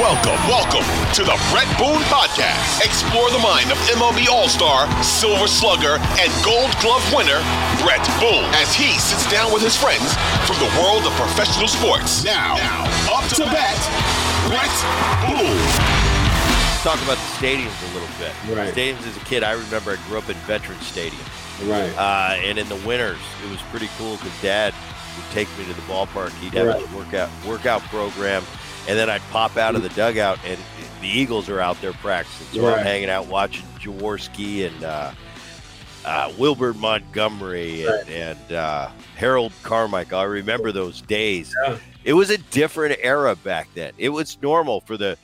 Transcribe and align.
Welcome, 0.00 0.40
welcome 0.48 0.86
to 1.12 1.22
the 1.24 1.36
Bret 1.52 1.68
Boone 1.76 2.00
Podcast. 2.08 2.80
Explore 2.80 3.28
the 3.30 3.38
mind 3.38 3.70
of 3.70 3.76
MLB 3.92 4.28
All 4.28 4.48
Star, 4.48 4.88
Silver 5.02 5.46
Slugger, 5.46 6.00
and 6.16 6.32
Gold 6.40 6.72
Glove 6.80 7.04
winner, 7.12 7.44
Bret 7.84 8.00
Boone, 8.24 8.48
as 8.56 8.72
he 8.72 8.96
sits 8.98 9.30
down 9.30 9.52
with 9.52 9.60
his 9.60 9.76
friends 9.76 10.16
from 10.48 10.56
the 10.56 10.72
world 10.80 11.04
of 11.04 11.12
professional 11.20 11.68
sports. 11.68 12.24
Now, 12.24 12.56
now 12.56 12.88
up 13.12 13.28
to 13.36 13.44
bat, 13.44 13.76
Bret 14.48 14.72
Boone. 15.28 15.68
Talk 16.80 16.96
about 17.04 17.20
the 17.20 17.30
stadiums 17.36 17.76
a 17.90 17.92
little 17.92 18.08
bit. 18.16 18.32
Right. 18.56 18.72
Stadiums 18.72 19.06
as 19.06 19.18
a 19.18 19.24
kid, 19.26 19.44
I 19.44 19.52
remember 19.52 19.92
I 19.92 20.08
grew 20.08 20.16
up 20.16 20.30
in 20.30 20.36
Veterans 20.48 20.86
Stadium. 20.86 21.20
Right. 21.64 21.92
Uh, 21.98 22.36
and 22.40 22.58
in 22.58 22.70
the 22.70 22.80
winters, 22.86 23.20
it 23.44 23.50
was 23.50 23.60
pretty 23.68 23.90
cool 23.98 24.16
because 24.16 24.32
Dad 24.40 24.72
would 25.16 25.30
take 25.32 25.48
me 25.58 25.64
to 25.66 25.72
the 25.74 25.80
ballpark. 25.82 26.30
He'd 26.40 26.54
have 26.54 26.66
Right. 26.66 26.82
a 26.92 26.96
workout 26.96 27.30
workout 27.46 27.82
program, 27.82 28.42
and 28.88 28.98
then 28.98 29.08
I'd 29.10 29.22
pop 29.30 29.56
out 29.56 29.74
of 29.74 29.82
the 29.82 29.88
dugout, 29.90 30.38
and 30.44 30.58
the 31.00 31.08
Eagles 31.08 31.48
are 31.48 31.60
out 31.60 31.80
there 31.80 31.92
practicing. 31.94 32.46
So 32.60 32.66
I'm 32.74 32.82
hanging 32.82 33.10
out 33.10 33.26
watching 33.26 33.64
Jaworski 33.80 34.66
and 34.66 34.84
uh, 34.84 35.12
uh, 36.04 36.32
Wilbert 36.38 36.76
Montgomery 36.76 37.84
and, 37.86 38.08
and 38.08 38.52
uh, 38.52 38.90
Harold 39.16 39.52
Carmichael. 39.62 40.18
I 40.18 40.24
remember 40.24 40.72
those 40.72 41.00
days. 41.02 41.54
Yeah. 41.66 41.78
It 42.04 42.12
was 42.12 42.28
a 42.30 42.38
different 42.38 42.98
era 43.02 43.34
back 43.36 43.68
then. 43.74 43.92
It 43.96 44.10
was 44.10 44.36
normal 44.42 44.80
for 44.82 44.96
the 44.96 45.16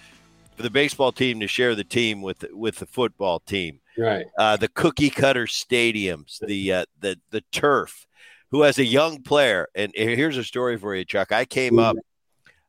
for 0.56 0.62
the 0.62 0.70
baseball 0.70 1.12
team 1.12 1.40
to 1.40 1.46
share 1.46 1.74
the 1.74 1.84
team 1.84 2.22
with 2.22 2.44
with 2.52 2.76
the 2.76 2.86
football 2.86 3.40
team 3.40 3.80
Right. 3.98 4.24
uh, 4.38 4.56
the 4.56 4.68
cookie 4.68 5.10
cutter 5.10 5.46
stadiums, 5.46 6.38
the 6.46 6.72
uh, 6.72 6.84
the 7.00 7.18
the 7.30 7.42
turf. 7.52 8.06
Who 8.50 8.62
has 8.62 8.78
a 8.78 8.84
young 8.84 9.22
player? 9.22 9.68
And 9.74 9.92
here's 9.94 10.36
a 10.36 10.44
story 10.44 10.76
for 10.76 10.94
you, 10.94 11.04
Chuck. 11.04 11.32
I 11.32 11.44
came 11.44 11.78
up. 11.78 11.96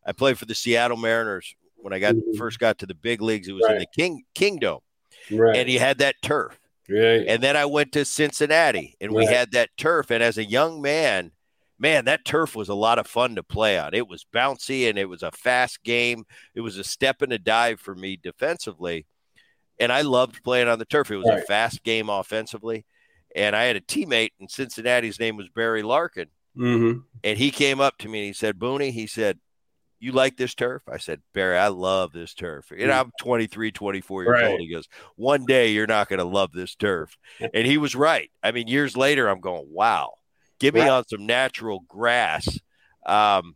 I 0.06 0.12
played 0.12 0.38
for 0.38 0.46
the 0.46 0.56
Seattle 0.56 0.98
Mariners 0.98 1.56
when 1.78 1.94
I 1.94 2.00
got 2.00 2.16
Mhm. 2.16 2.38
first 2.38 2.60
got 2.60 2.78
to 2.80 2.86
the 2.86 2.94
big 2.96 3.22
leagues. 3.22 3.48
It 3.48 3.54
was 3.54 3.66
in 3.70 3.80
the 3.80 3.88
King 3.96 4.24
Kingdome, 4.36 4.82
Right. 5.32 5.56
and 5.58 5.68
he 5.70 5.78
had 5.78 5.98
that 6.00 6.16
turf. 6.22 6.58
right. 6.90 7.26
And 7.28 7.42
then 7.42 7.56
I 7.56 7.66
went 7.66 7.94
to 7.94 8.04
Cincinnati, 8.04 8.98
and 9.00 9.12
we 9.14 9.26
had 9.26 9.52
that 9.54 9.70
turf. 9.78 10.12
And 10.12 10.22
as 10.22 10.38
a 10.38 10.44
young 10.44 10.82
man, 10.82 11.32
man, 11.80 12.04
that 12.06 12.26
turf 12.26 12.54
was 12.56 12.68
a 12.70 12.74
lot 12.76 13.00
of 13.00 13.08
fun 13.08 13.36
to 13.36 13.44
play 13.44 13.78
on. 13.80 13.94
It 13.94 14.08
was 14.10 14.26
bouncy 14.34 14.90
and 14.90 15.00
it 15.00 15.06
was 15.06 15.24
a 15.24 15.32
fast 15.32 15.84
game. 15.84 16.26
It 16.54 16.62
was 16.62 16.78
a 16.78 16.84
step 16.84 17.22
and 17.22 17.32
a 17.32 17.40
dive 17.40 17.80
for 17.80 17.96
me 17.96 18.18
defensively. 18.22 19.06
And 19.80 19.92
I 19.92 20.02
loved 20.02 20.44
playing 20.44 20.68
on 20.68 20.80
the 20.80 20.86
turf. 20.86 21.10
It 21.12 21.18
was 21.18 21.30
a 21.30 21.42
fast 21.44 21.82
game 21.84 22.10
offensively. 22.10 22.86
And 23.36 23.56
I 23.56 23.64
had 23.64 23.76
a 23.76 23.82
teammate 23.82 24.32
in 24.40 24.48
Cincinnati. 24.48 25.08
His 25.08 25.20
name 25.20 25.38
was 25.38 25.48
Barry 25.50 25.84
Larkin. 25.84 26.28
mm-hmm. 26.58 27.00
And 27.24 27.38
he 27.38 27.52
came 27.52 27.80
up 27.80 27.98
to 28.00 28.10
me 28.10 28.20
and 28.20 28.28
he 28.28 28.34
said, 28.34 28.58
Booney, 28.60 28.92
he 28.92 29.08
said, 29.08 29.40
you 30.00 30.12
like 30.12 30.36
this 30.36 30.56
turf? 30.56 30.82
I 30.92 30.98
said, 30.98 31.22
Barry, 31.34 31.58
I 31.58 31.68
love 31.68 32.12
this 32.12 32.34
turf. 32.34 32.72
You 32.76 32.88
know, 32.88 32.94
I'm 32.94 33.12
23, 33.22 33.72
24 33.72 34.24
years 34.24 34.32
Right. 34.34 34.46
old. 34.50 34.60
He 34.60 34.74
goes, 34.74 34.88
one 35.16 35.46
day 35.46 35.72
you're 35.72 35.86
not 35.86 36.10
going 36.10 36.18
to 36.18 36.26
love 36.26 36.52
this 36.54 36.74
turf. 36.74 37.16
and 37.54 37.68
he 37.68 37.78
was 37.78 37.96
right. 37.96 38.32
I 38.42 38.52
mean, 38.52 38.68
years 38.68 38.98
later, 38.98 39.28
I'm 39.30 39.40
going, 39.42 39.68
wow, 39.70 40.14
give 40.60 40.74
me 40.74 40.82
Right. 40.82 40.90
on 40.90 41.08
some 41.08 41.28
natural 41.28 41.82
grass. 41.88 42.60
Um, 43.06 43.56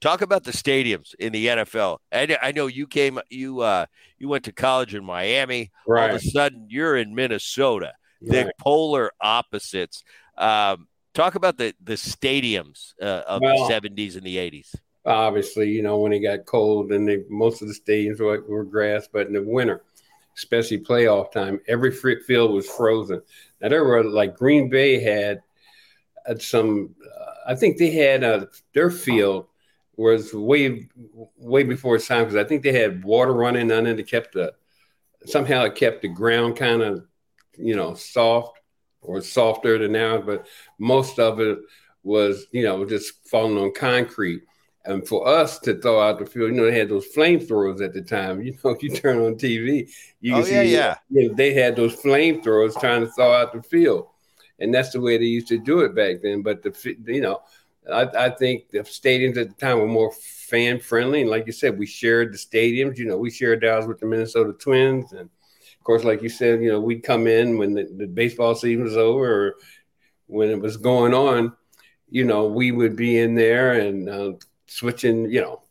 talk 0.00 0.22
about 0.22 0.44
the 0.44 0.52
stadiums 0.52 1.12
in 1.18 1.32
the 1.32 1.46
NFL. 1.48 1.98
I, 2.12 2.38
I 2.40 2.52
know 2.52 2.68
you 2.68 2.86
came, 2.86 3.18
you, 3.28 3.58
uh, 3.60 3.86
you 4.16 4.28
went 4.28 4.44
to 4.44 4.52
college 4.52 4.94
in 4.94 5.04
Miami. 5.04 5.72
All 5.86 5.94
of 6.10 6.14
a 6.14 6.20
sudden 6.20 6.66
you're 6.70 6.96
in 6.96 7.16
Minnesota, 7.16 7.94
the 8.28 8.46
Right. 8.46 8.54
polar 8.58 9.10
opposites. 9.20 10.04
Um, 10.36 10.88
talk 11.14 11.34
about 11.34 11.58
the, 11.58 11.74
the 11.82 11.94
stadiums 11.94 12.94
uh, 13.00 13.22
of 13.26 13.42
Well, 13.42 13.48
the 13.48 13.56
70s 13.56 14.16
and 14.16 14.24
the 14.26 14.38
80s. 14.38 14.74
Obviously, 15.06 15.70
you 15.70 15.82
know, 15.82 15.98
when 15.98 16.12
it 16.12 16.20
got 16.20 16.44
cold 16.44 16.92
and 16.92 17.08
they, 17.08 17.24
most 17.30 17.62
of 17.62 17.68
the 17.68 17.74
stadiums 17.74 18.20
were, 18.20 18.42
were 18.46 18.64
grass, 18.64 19.08
but 19.10 19.26
in 19.26 19.32
the 19.32 19.42
winter, 19.42 19.82
especially 20.36 20.78
playoff 20.78 21.32
time, 21.32 21.58
every 21.68 21.90
field 21.90 22.52
was 22.52 22.68
frozen. 22.68 23.22
Now, 23.62 23.70
there 23.70 23.84
were 23.84 24.04
like 24.04 24.36
Green 24.36 24.68
Bay 24.68 25.00
had 25.00 25.42
some, 26.38 26.94
uh, 27.04 27.32
I 27.48 27.54
think 27.54 27.78
they 27.78 27.90
had 27.90 28.24
uh, 28.24 28.46
their 28.74 28.90
field 28.90 29.46
was 29.96 30.32
way, 30.32 30.88
way 31.36 31.62
before 31.62 31.96
its 31.96 32.06
time 32.06 32.24
because 32.24 32.36
I 32.36 32.44
think 32.44 32.62
they 32.62 32.72
had 32.72 33.04
water 33.04 33.32
running 33.32 33.70
on 33.72 33.86
it. 33.86 33.98
It 33.98 34.08
kept 34.08 34.34
the, 34.34 34.54
somehow 35.26 35.64
it 35.64 35.76
kept 35.76 36.02
the 36.02 36.08
ground 36.08 36.56
kind 36.56 36.82
of, 36.82 37.06
you 37.58 37.76
know, 37.76 37.94
soft 37.94 38.58
or 39.02 39.20
softer 39.20 39.78
than 39.78 39.92
now, 39.92 40.20
but 40.20 40.46
most 40.78 41.18
of 41.18 41.40
it 41.40 41.58
was, 42.02 42.46
you 42.52 42.64
know, 42.64 42.84
just 42.84 43.28
falling 43.28 43.58
on 43.58 43.72
concrete. 43.72 44.42
And 44.84 45.06
for 45.06 45.26
us 45.28 45.58
to 45.60 45.78
throw 45.78 46.00
out 46.00 46.18
the 46.18 46.26
field, 46.26 46.50
you 46.50 46.56
know, 46.56 46.64
they 46.70 46.78
had 46.78 46.88
those 46.88 47.06
flamethrowers 47.14 47.84
at 47.84 47.92
the 47.92 48.02
time. 48.02 48.40
You 48.42 48.56
know, 48.64 48.70
if 48.70 48.82
you 48.82 48.90
turn 48.90 49.18
on 49.18 49.36
TV, 49.36 49.88
you 50.20 50.34
can 50.34 50.42
Oh, 50.42 50.44
see 50.44 50.56
yeah, 50.56 50.62
yeah. 50.62 50.96
you 51.10 51.28
know, 51.28 51.34
they 51.34 51.52
had 51.54 51.76
those 51.76 51.96
flamethrowers 51.96 52.78
trying 52.78 53.02
to 53.02 53.08
thaw 53.08 53.32
out 53.34 53.52
the 53.52 53.62
field. 53.62 54.06
And 54.58 54.74
that's 54.74 54.90
the 54.90 55.00
way 55.00 55.16
they 55.18 55.24
used 55.24 55.48
to 55.48 55.58
do 55.58 55.80
it 55.80 55.94
back 55.94 56.16
then. 56.22 56.42
But 56.42 56.62
the 56.62 56.96
you 57.06 57.20
know, 57.20 57.40
I, 57.90 58.02
I 58.26 58.30
think 58.30 58.68
the 58.70 58.80
stadiums 58.80 59.36
at 59.38 59.48
the 59.48 59.54
time 59.54 59.78
were 59.78 59.86
more 59.86 60.12
fan 60.12 60.80
friendly. 60.80 61.22
And 61.22 61.30
like 61.30 61.46
you 61.46 61.52
said, 61.52 61.78
we 61.78 61.86
shared 61.86 62.32
the 62.32 62.38
stadiums. 62.38 62.98
You 62.98 63.06
know, 63.06 63.16
we 63.16 63.30
shared 63.30 63.64
ours 63.64 63.86
with 63.86 64.00
the 64.00 64.06
Minnesota 64.06 64.52
Twins. 64.52 65.12
And 65.12 65.30
of 65.80 65.84
course, 65.84 66.04
like 66.04 66.22
you 66.22 66.28
said, 66.28 66.62
you 66.62 66.70
know, 66.70 66.78
we'd 66.78 67.02
come 67.02 67.26
in 67.26 67.56
when 67.56 67.72
the, 67.72 67.84
the 67.84 68.06
baseball 68.06 68.54
season 68.54 68.84
was 68.84 68.98
over 68.98 69.46
or 69.46 69.54
when 70.26 70.50
it 70.50 70.60
was 70.60 70.76
going 70.76 71.14
on, 71.14 71.54
you 72.10 72.24
know, 72.24 72.46
we 72.46 72.70
would 72.70 72.96
be 72.96 73.18
in 73.18 73.34
there 73.34 73.72
and 73.72 74.08
uh, 74.08 74.32
switching, 74.66 75.30
you 75.30 75.40
know, 75.40 75.62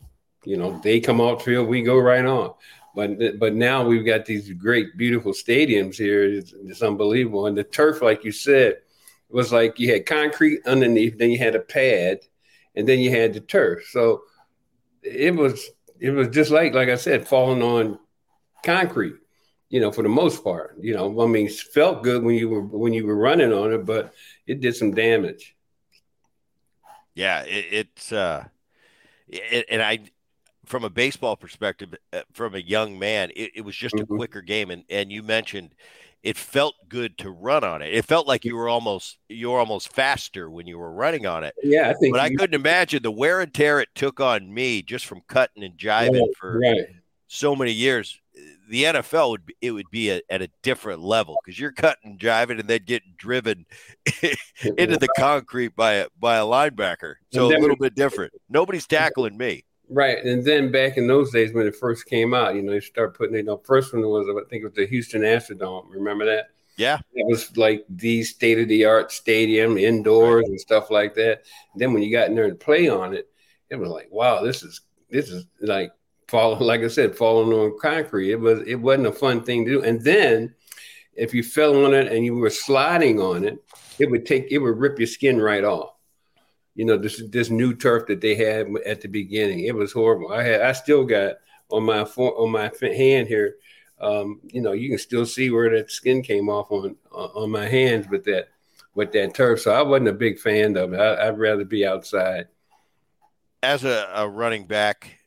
you 0.46 0.58
know, 0.58 0.80
they 0.84 1.00
come 1.00 1.22
off 1.22 1.46
field, 1.46 1.68
we 1.68 1.84
go 1.84 2.00
right 2.00 2.25
on. 2.25 2.53
But 2.96 3.38
but 3.38 3.53
now 3.53 3.86
we've 3.86 4.06
got 4.06 4.25
these 4.25 4.52
great, 4.53 4.98
beautiful 4.98 5.31
stadiums 5.31 5.96
here. 5.96 6.24
It's, 6.24 6.53
it's 6.53 6.81
unbelievable. 6.81 7.46
And 7.46 7.56
the 7.56 7.64
turf, 7.64 8.02
like 8.02 8.25
you 8.25 8.31
said, 8.31 8.78
was 9.30 9.53
like 9.53 9.80
you 9.80 9.94
had 9.94 10.08
concrete 10.08 10.66
underneath, 10.66 11.19
then 11.19 11.30
you 11.30 11.38
had 11.38 11.56
a 11.56 11.59
pad, 11.59 12.22
and 12.75 12.90
then 12.90 12.98
you 12.98 13.12
had 13.12 13.34
the 13.34 13.42
turf. 13.42 13.88
So 13.92 14.24
it 15.04 15.36
was 15.36 15.69
it 16.00 16.10
was 16.10 16.30
just 16.30 16.50
like 16.50 16.74
like 16.74 16.89
I 16.89 16.95
said, 16.95 17.28
falling 17.28 17.62
on 17.62 18.00
concrete. 18.63 19.16
You 19.69 19.80
know, 19.80 19.92
for 19.92 20.01
the 20.01 20.10
most 20.10 20.44
part. 20.44 20.77
You 20.81 20.95
know, 20.95 21.21
I 21.21 21.27
mean, 21.27 21.48
it 21.48 21.54
felt 21.54 22.04
good 22.04 22.24
when 22.24 22.36
you 22.36 22.50
were 22.50 22.62
when 22.62 22.94
you 22.94 23.06
were 23.06 23.16
running 23.16 23.54
on 23.54 23.74
it, 23.74 23.86
but 23.86 24.13
it 24.48 24.62
did 24.62 24.75
some 24.75 24.94
damage. 24.94 25.56
Yeah, 27.13 27.42
it, 27.44 27.66
it's 27.71 28.12
uh, 28.12 28.45
it, 29.27 29.66
and 29.69 29.81
I, 29.81 30.00
from 30.66 30.83
a 30.83 30.89
baseball 30.89 31.36
perspective, 31.36 31.94
uh, 32.13 32.21
from 32.31 32.56
a 32.56 32.60
young 32.60 32.98
man, 32.98 33.31
it, 33.36 33.51
it 33.56 33.62
was 33.62 33.75
just 33.75 33.95
a 33.95 34.06
Mhm. 34.06 34.18
quicker 34.18 34.42
game, 34.42 34.71
and 34.71 34.83
and 34.89 35.12
you 35.12 35.21
mentioned 35.21 35.75
it 36.24 36.38
felt 36.38 36.75
good 36.89 37.18
to 37.18 37.31
run 37.31 37.63
on 37.63 37.81
it. 37.81 37.94
It 37.94 38.06
felt 38.06 38.27
like 38.27 38.44
you 38.44 38.56
were 38.56 38.68
almost 38.68 39.18
you 39.30 39.51
were 39.51 39.60
almost 39.60 39.94
faster 39.94 40.50
when 40.50 40.68
you 40.68 40.77
were 40.77 40.92
running 40.92 41.25
on 41.25 41.44
it. 41.44 41.56
Yeah, 41.63 41.89
I 41.89 41.94
think. 41.94 42.13
But 42.13 42.22
I 42.22 42.30
couldn't 42.30 42.56
imagine 42.56 43.04
the 43.04 43.12
wear 43.12 43.42
and 43.42 43.54
tear 43.54 43.80
it 43.80 43.89
took 43.95 44.19
on 44.19 44.54
me 44.54 44.81
just 44.81 45.06
from 45.06 45.22
cutting 45.27 45.63
and 45.63 45.77
jiving 45.77 46.19
right, 46.19 46.38
for 46.38 46.60
right. 46.60 46.88
so 47.27 47.56
many 47.56 47.72
years. 47.72 48.19
The 48.69 48.83
NFL 48.83 49.31
would 49.31 49.45
be, 49.45 49.56
it 49.62 49.71
would 49.71 49.89
be 49.91 50.12
a, 50.12 50.21
at 50.30 50.41
a 50.41 50.50
different 50.62 51.01
level 51.01 51.38
because 51.44 51.59
you're 51.59 51.71
cutting, 51.71 52.18
driving, 52.18 52.59
and 52.59 52.69
then 52.69 52.81
getting 52.86 53.13
driven 53.18 53.65
into 54.77 54.97
the 54.97 55.09
concrete 55.18 55.75
by 55.75 55.94
a 55.94 56.07
by 56.19 56.38
a 56.38 56.44
linebacker. 56.44 57.15
So 57.31 57.47
a 57.47 57.57
little 57.57 57.75
bit 57.75 57.95
different. 57.95 58.33
Nobody's 58.50 58.88
tackling 58.88 59.38
me. 59.38 59.65
Right, 59.89 60.24
and 60.24 60.45
then 60.45 60.71
back 60.71 60.97
in 60.97 61.07
those 61.07 61.31
days 61.31 61.51
when 61.51 61.65
it 61.65 61.75
first 61.75 62.06
came 62.06 62.36
out, 62.36 62.53
you 62.53 62.62
know, 62.62 62.74
they 62.74 62.80
start 62.80 63.18
putting 63.18 63.33
it. 63.36 63.39
You 63.39 63.45
know, 63.45 63.62
first 63.65 63.91
one 63.91 64.03
was 64.03 64.27
I 64.30 64.47
think 64.47 64.62
it 64.62 64.65
was 64.65 64.75
the 64.75 64.86
Houston 64.86 65.21
Astrodome. 65.21 65.86
Remember 65.89 66.25
that? 66.25 66.50
Yeah, 66.77 67.00
it 67.13 67.25
was 67.27 67.57
like 67.57 67.86
the 67.89 68.24
state 68.24 68.59
of 68.59 68.68
the 68.68 68.86
art 68.86 69.12
stadium, 69.12 69.77
indoors 69.77 70.44
right. 70.44 70.50
and 70.50 70.59
stuff 70.59 70.91
like 70.91 71.15
that. 71.15 71.44
And 71.74 71.81
then 71.81 71.91
when 71.91 72.03
you 72.03 72.12
got 72.12 72.27
in 72.27 72.36
there 72.36 72.45
and 72.45 72.59
play 72.59 72.88
on 72.88 73.15
it, 73.15 73.27
it 73.69 73.77
was 73.77 73.89
like, 73.89 74.09
wow, 74.12 74.44
this 74.44 74.62
is 74.62 74.81
this 75.09 75.30
is 75.30 75.45
like 75.59 75.91
falling, 76.30 76.62
like 76.62 76.81
I 76.81 76.88
said, 76.88 77.16
falling 77.16 77.52
on 77.52 77.78
concrete. 77.80 78.31
It 78.31 78.40
was 78.40 78.62
it 78.68 78.76
wasn't 78.76 79.08
a 79.08 79.12
fun 79.12 79.44
thing 79.44 79.66
to 79.66 79.72
do. 79.72 79.84
And 79.84 80.02
then 80.02 80.54
if 81.14 81.34
you 81.34 81.44
fell 81.44 81.86
on 81.86 81.94
it 81.94 82.12
and 82.12 82.24
you 82.24 82.36
were 82.36 82.50
sliding 82.50 83.20
on 83.20 83.44
it, 83.44 83.64
it 83.98 84.10
would 84.10 84.26
take 84.26 84.52
it 84.52 84.60
would 84.60 84.78
rip 84.78 85.00
your 85.00 85.08
skin 85.08 85.42
right 85.42 85.64
off. 85.64 85.94
You 86.76 86.86
know, 86.86 86.98
this 86.98 87.22
this 87.30 87.50
new 87.50 87.76
turf 87.76 88.08
that 88.08 88.22
they 88.22 88.36
had 88.36 88.68
at 88.86 89.02
the 89.02 89.08
beginning, 89.08 89.62
it 89.62 89.76
was 89.76 89.92
horrible. 89.92 90.31
I 90.31 90.44
had 90.44 90.62
I 90.62 90.72
still 90.72 91.04
got 91.04 91.36
on 91.70 91.84
my 91.84 92.02
on 92.02 92.52
my 92.52 92.72
hand 92.82 93.28
here. 93.28 93.56
Um, 94.00 94.40
you 94.44 94.62
know, 94.62 94.72
you 94.72 94.88
can 94.88 94.98
still 94.98 95.25
see 95.25 95.50
where 95.50 95.70
that 95.72 95.92
skin 95.92 96.22
came 96.22 96.48
off 96.48 96.72
on 96.72 96.96
on 97.12 97.52
my 97.52 97.68
hands 97.68 98.08
with 98.08 98.24
that 98.25 98.50
with 98.96 99.12
that 99.14 99.34
turf. 99.34 99.62
So 99.62 99.72
I 99.72 99.82
wasn't 99.82 100.10
a 100.10 100.14
big 100.14 100.40
fan 100.40 100.78
of 100.78 100.94
it. 100.94 101.00
I, 101.00 101.30
would 101.30 101.40
rather 101.40 101.66
be 101.66 101.86
outside. 101.86 102.48
As 103.62 103.84
a, 103.84 104.10
a 104.16 104.28
running 104.28 104.66
back, 104.66 105.19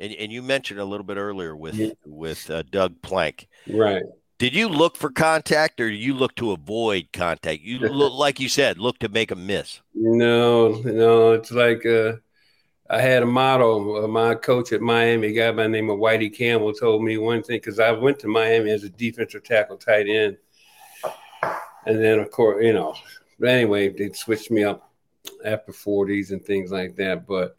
and, 0.00 0.12
and 0.12 0.32
you 0.32 0.42
mentioned 0.42 0.80
a 0.80 0.84
little 0.84 1.04
bit 1.04 1.16
earlier 1.16 1.56
with 1.56 1.74
yeah. 1.74 1.90
with 2.06 2.50
uh, 2.50 2.62
Doug 2.70 3.00
Plank. 3.02 3.48
Right. 3.68 4.02
Did 4.38 4.54
you 4.54 4.68
look 4.68 4.96
for 4.96 5.10
contact, 5.10 5.80
or 5.80 5.88
you 5.88 6.14
look 6.14 6.36
to 6.36 6.52
avoid 6.52 7.08
contact? 7.12 7.62
You 7.62 7.78
look 7.88 8.12
like 8.12 8.38
you 8.38 8.48
said, 8.48 8.78
look 8.78 8.98
to 9.00 9.08
make 9.08 9.30
a 9.30 9.36
miss. 9.36 9.80
No, 9.94 10.80
no, 10.84 11.32
it's 11.32 11.50
like 11.50 11.84
uh, 11.84 12.14
I 12.88 13.00
had 13.00 13.22
a 13.22 13.26
motto. 13.26 14.04
Uh, 14.04 14.08
my 14.08 14.34
coach 14.34 14.72
at 14.72 14.80
Miami, 14.80 15.28
a 15.28 15.32
guy 15.32 15.50
by 15.50 15.64
the 15.64 15.68
name 15.68 15.90
of 15.90 15.98
Whitey 15.98 16.34
Campbell, 16.34 16.72
told 16.72 17.02
me 17.02 17.18
one 17.18 17.42
thing 17.42 17.56
because 17.56 17.80
I 17.80 17.90
went 17.90 18.20
to 18.20 18.28
Miami 18.28 18.70
as 18.70 18.84
a 18.84 18.88
defensive 18.88 19.42
tackle, 19.42 19.76
tight 19.76 20.06
end, 20.06 20.36
and 21.86 22.02
then 22.02 22.20
of 22.20 22.30
course, 22.30 22.64
you 22.64 22.72
know, 22.72 22.94
but 23.40 23.48
anyway, 23.48 23.88
they 23.88 24.10
switched 24.12 24.50
me 24.50 24.62
up 24.62 24.92
after 25.44 25.72
40s 25.72 26.30
and 26.30 26.44
things 26.44 26.70
like 26.70 26.96
that. 26.96 27.26
But 27.26 27.56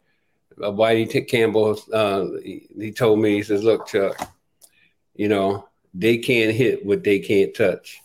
uh, 0.62 0.70
Whitey 0.70 1.28
Campbell, 1.28 1.78
uh, 1.92 2.26
he, 2.42 2.66
he, 2.78 2.92
told 2.92 3.18
me, 3.18 3.34
he 3.34 3.42
says, 3.42 3.62
"Look, 3.62 3.86
Chuck, 3.86 4.32
you 5.14 5.28
know 5.28 5.68
they 5.94 6.18
can't 6.18 6.54
hit 6.54 6.84
what 6.84 7.04
they 7.04 7.18
can't 7.18 7.54
touch." 7.54 8.00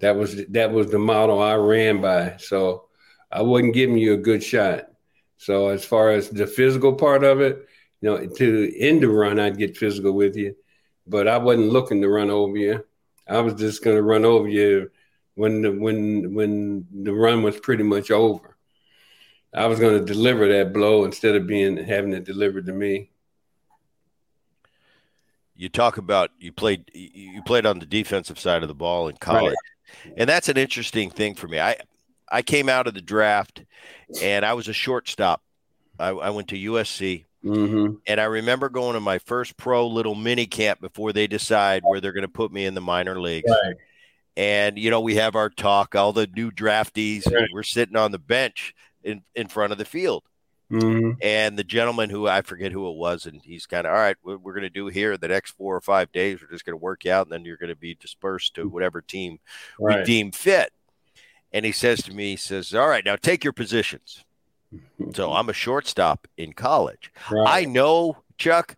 That 0.00 0.16
was 0.16 0.46
that 0.46 0.72
was 0.72 0.90
the 0.90 0.98
model 0.98 1.42
I 1.42 1.54
ran 1.54 2.00
by. 2.00 2.36
So 2.38 2.86
I 3.30 3.42
wasn't 3.42 3.74
giving 3.74 3.98
you 3.98 4.14
a 4.14 4.18
good 4.18 4.42
shot. 4.42 4.88
So 5.38 5.68
as 5.68 5.84
far 5.84 6.10
as 6.10 6.30
the 6.30 6.46
physical 6.46 6.94
part 6.94 7.24
of 7.24 7.40
it, 7.40 7.66
you 8.00 8.10
know, 8.10 8.26
to 8.26 8.72
end 8.78 9.02
the 9.02 9.08
run, 9.08 9.40
I'd 9.40 9.58
get 9.58 9.76
physical 9.76 10.12
with 10.12 10.36
you, 10.36 10.56
but 11.06 11.28
I 11.28 11.38
wasn't 11.38 11.72
looking 11.72 12.02
to 12.02 12.08
run 12.08 12.30
over 12.30 12.56
you. 12.56 12.84
I 13.28 13.40
was 13.40 13.54
just 13.54 13.82
going 13.82 13.96
to 13.96 14.02
run 14.02 14.24
over 14.24 14.48
you 14.48 14.90
when 15.34 15.62
the 15.62 15.72
when 15.72 16.34
when 16.34 16.86
the 16.92 17.12
run 17.12 17.42
was 17.42 17.58
pretty 17.58 17.82
much 17.82 18.10
over. 18.10 18.55
I 19.54 19.66
was 19.66 19.78
going 19.78 19.98
to 19.98 20.04
deliver 20.04 20.48
that 20.48 20.72
blow 20.72 21.04
instead 21.04 21.34
of 21.34 21.46
being 21.46 21.76
having 21.76 22.12
it 22.12 22.24
delivered 22.24 22.66
to 22.66 22.72
me. 22.72 23.10
You 25.54 25.70
talk 25.70 25.96
about 25.96 26.30
you 26.38 26.52
played 26.52 26.90
you 26.92 27.42
played 27.42 27.64
on 27.64 27.78
the 27.78 27.86
defensive 27.86 28.38
side 28.38 28.62
of 28.62 28.68
the 28.68 28.74
ball 28.74 29.08
in 29.08 29.16
college, 29.16 29.54
right. 30.04 30.14
and 30.18 30.28
that's 30.28 30.50
an 30.50 30.58
interesting 30.58 31.10
thing 31.10 31.34
for 31.34 31.48
me. 31.48 31.58
I 31.58 31.78
I 32.30 32.42
came 32.42 32.68
out 32.68 32.86
of 32.86 32.92
the 32.92 33.00
draft, 33.00 33.64
and 34.20 34.44
I 34.44 34.52
was 34.52 34.68
a 34.68 34.74
shortstop. 34.74 35.42
I, 35.98 36.08
I 36.08 36.28
went 36.28 36.48
to 36.48 36.56
USC, 36.56 37.24
mm-hmm. 37.42 37.94
and 38.06 38.20
I 38.20 38.24
remember 38.24 38.68
going 38.68 38.94
to 38.94 39.00
my 39.00 39.18
first 39.18 39.56
pro 39.56 39.86
little 39.86 40.14
mini 40.14 40.44
camp 40.44 40.82
before 40.82 41.14
they 41.14 41.26
decide 41.26 41.82
where 41.84 42.02
they're 42.02 42.12
going 42.12 42.22
to 42.22 42.28
put 42.28 42.52
me 42.52 42.66
in 42.66 42.74
the 42.74 42.82
minor 42.82 43.18
leagues. 43.18 43.50
Right. 43.50 43.76
And 44.36 44.78
you 44.78 44.90
know, 44.90 45.00
we 45.00 45.14
have 45.14 45.36
our 45.36 45.48
talk. 45.48 45.94
All 45.94 46.12
the 46.12 46.26
new 46.26 46.50
draftees, 46.50 47.32
right. 47.32 47.48
we're 47.50 47.62
sitting 47.62 47.96
on 47.96 48.12
the 48.12 48.18
bench 48.18 48.74
in, 49.06 49.22
in 49.34 49.48
front 49.48 49.72
of 49.72 49.78
the 49.78 49.84
field. 49.84 50.24
Mm-hmm. 50.70 51.12
And 51.22 51.56
the 51.56 51.64
gentleman 51.64 52.10
who 52.10 52.26
I 52.26 52.42
forget 52.42 52.72
who 52.72 52.90
it 52.90 52.96
was, 52.96 53.26
and 53.26 53.40
he's 53.40 53.66
kind 53.66 53.86
of 53.86 53.92
all 53.92 53.98
right. 53.98 54.16
What 54.22 54.42
we're 54.42 54.52
going 54.52 54.62
to 54.64 54.70
do 54.70 54.88
here 54.88 55.16
the 55.16 55.28
next 55.28 55.52
four 55.52 55.76
or 55.76 55.80
five 55.80 56.10
days, 56.10 56.40
we're 56.42 56.50
just 56.50 56.64
going 56.64 56.74
to 56.74 56.82
work 56.82 57.04
you 57.04 57.12
out, 57.12 57.26
and 57.26 57.32
then 57.32 57.44
you're 57.44 57.56
going 57.56 57.70
to 57.70 57.76
be 57.76 57.94
dispersed 57.94 58.54
to 58.54 58.68
whatever 58.68 59.00
team 59.00 59.38
right. 59.78 60.00
we 60.00 60.04
deem 60.04 60.32
fit. 60.32 60.72
And 61.52 61.64
he 61.64 61.70
says 61.70 62.02
to 62.02 62.12
me, 62.12 62.30
he 62.30 62.36
says, 62.36 62.74
"All 62.74 62.88
right, 62.88 63.04
now 63.04 63.14
take 63.14 63.44
your 63.44 63.52
positions." 63.52 64.24
so 65.14 65.32
I'm 65.32 65.48
a 65.48 65.52
shortstop 65.52 66.26
in 66.36 66.52
college. 66.52 67.12
Right. 67.30 67.62
I 67.62 67.64
know, 67.64 68.16
Chuck, 68.36 68.76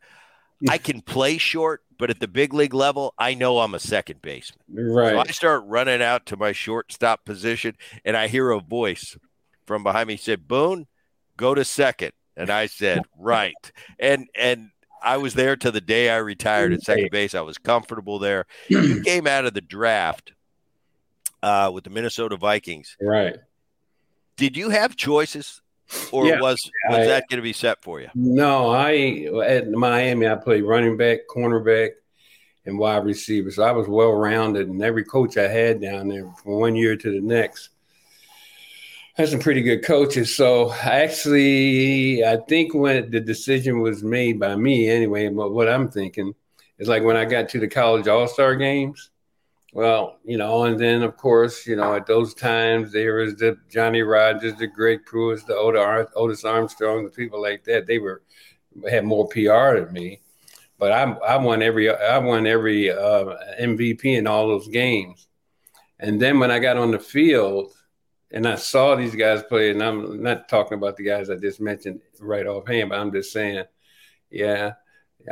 I 0.68 0.76
can 0.76 1.00
play 1.00 1.38
short, 1.38 1.82
but 1.98 2.10
at 2.10 2.20
the 2.20 2.28
big 2.28 2.52
league 2.52 2.74
level, 2.74 3.14
I 3.18 3.34
know 3.34 3.60
I'm 3.60 3.74
a 3.74 3.78
second 3.78 4.22
baseman. 4.22 4.60
Right. 4.68 5.12
So 5.12 5.18
I 5.20 5.32
start 5.32 5.64
running 5.66 6.02
out 6.02 6.26
to 6.26 6.36
my 6.36 6.52
shortstop 6.52 7.24
position, 7.24 7.76
and 8.04 8.16
I 8.16 8.28
hear 8.28 8.50
a 8.50 8.60
voice 8.60 9.16
from 9.68 9.84
behind 9.84 10.08
me 10.08 10.16
said, 10.16 10.48
Boone, 10.48 10.88
go 11.36 11.54
to 11.54 11.64
second. 11.64 12.12
And 12.36 12.50
I 12.50 12.66
said, 12.66 13.02
right. 13.18 13.54
And 14.00 14.28
and 14.34 14.70
I 15.00 15.18
was 15.18 15.34
there 15.34 15.54
to 15.54 15.70
the 15.70 15.80
day 15.80 16.10
I 16.10 16.16
retired 16.16 16.72
at 16.72 16.82
second 16.82 17.10
base. 17.12 17.36
I 17.36 17.42
was 17.42 17.58
comfortable 17.58 18.18
there. 18.18 18.46
You 18.68 19.02
came 19.02 19.28
out 19.28 19.44
of 19.44 19.54
the 19.54 19.60
draft 19.60 20.32
uh, 21.42 21.70
with 21.72 21.84
the 21.84 21.90
Minnesota 21.90 22.36
Vikings. 22.36 22.96
Right. 23.00 23.36
Did 24.36 24.56
you 24.56 24.70
have 24.70 24.96
choices? 24.96 25.60
Or 26.12 26.26
yeah, 26.26 26.40
was 26.40 26.58
was 26.90 26.98
I, 26.98 27.06
that 27.06 27.28
going 27.30 27.38
to 27.38 27.42
be 27.42 27.54
set 27.54 27.82
for 27.82 27.98
you? 27.98 28.08
No, 28.14 28.68
I 28.68 29.26
at 29.42 29.70
Miami 29.70 30.28
I 30.28 30.34
played 30.34 30.64
running 30.64 30.98
back, 30.98 31.20
cornerback, 31.30 31.92
and 32.66 32.78
wide 32.78 33.06
receiver. 33.06 33.50
So 33.50 33.62
I 33.62 33.72
was 33.72 33.88
well 33.88 34.12
rounded, 34.12 34.68
and 34.68 34.82
every 34.82 35.04
coach 35.04 35.38
I 35.38 35.48
had 35.48 35.80
down 35.80 36.08
there 36.08 36.30
from 36.42 36.60
one 36.60 36.76
year 36.76 36.94
to 36.94 37.10
the 37.10 37.22
next 37.22 37.70
had 39.18 39.28
some 39.28 39.40
pretty 39.40 39.62
good 39.62 39.84
coaches. 39.84 40.34
So 40.34 40.72
actually, 40.72 42.24
I 42.24 42.36
think 42.48 42.72
when 42.72 43.10
the 43.10 43.18
decision 43.18 43.80
was 43.80 44.04
made 44.04 44.38
by 44.38 44.54
me 44.54 44.88
anyway, 44.88 45.28
but 45.28 45.50
what 45.50 45.68
I'm 45.68 45.90
thinking 45.90 46.34
is 46.78 46.86
like 46.86 47.02
when 47.02 47.16
I 47.16 47.24
got 47.24 47.48
to 47.50 47.58
the 47.58 47.66
college 47.66 48.06
all 48.06 48.28
star 48.28 48.54
games. 48.54 49.10
Well, 49.74 50.18
you 50.24 50.38
know, 50.38 50.64
and 50.64 50.78
then 50.78 51.02
of 51.02 51.16
course, 51.16 51.66
you 51.66 51.76
know, 51.76 51.94
at 51.94 52.06
those 52.06 52.32
times 52.32 52.92
there 52.92 53.16
was 53.16 53.34
the 53.34 53.58
Johnny 53.68 54.02
Rodgers, 54.02 54.54
the 54.54 54.68
Greg 54.68 55.00
Pruitts, 55.04 55.44
the 55.44 55.56
Otis 56.14 56.44
Armstrong, 56.44 57.04
the 57.04 57.10
people 57.10 57.42
like 57.42 57.64
that. 57.64 57.86
They 57.86 57.98
were 57.98 58.22
had 58.88 59.04
more 59.04 59.28
PR 59.28 59.80
than 59.80 59.92
me, 59.92 60.20
but 60.78 60.92
I, 60.92 61.02
I 61.02 61.36
won 61.36 61.60
every 61.60 61.90
I 61.90 62.18
won 62.18 62.46
every 62.46 62.90
uh, 62.90 63.34
MVP 63.60 64.04
in 64.04 64.26
all 64.26 64.48
those 64.48 64.68
games. 64.68 65.26
And 65.98 66.22
then 66.22 66.38
when 66.38 66.52
I 66.52 66.60
got 66.60 66.76
on 66.76 66.92
the 66.92 66.98
field, 66.98 67.72
and 68.30 68.46
I 68.46 68.56
saw 68.56 68.94
these 68.94 69.14
guys 69.14 69.42
play, 69.42 69.70
and 69.70 69.82
I'm 69.82 70.22
not 70.22 70.48
talking 70.48 70.76
about 70.76 70.96
the 70.96 71.04
guys 71.04 71.30
I 71.30 71.36
just 71.36 71.60
mentioned 71.60 72.00
right 72.20 72.46
offhand, 72.46 72.90
but 72.90 72.98
I'm 72.98 73.12
just 73.12 73.32
saying, 73.32 73.64
yeah, 74.30 74.72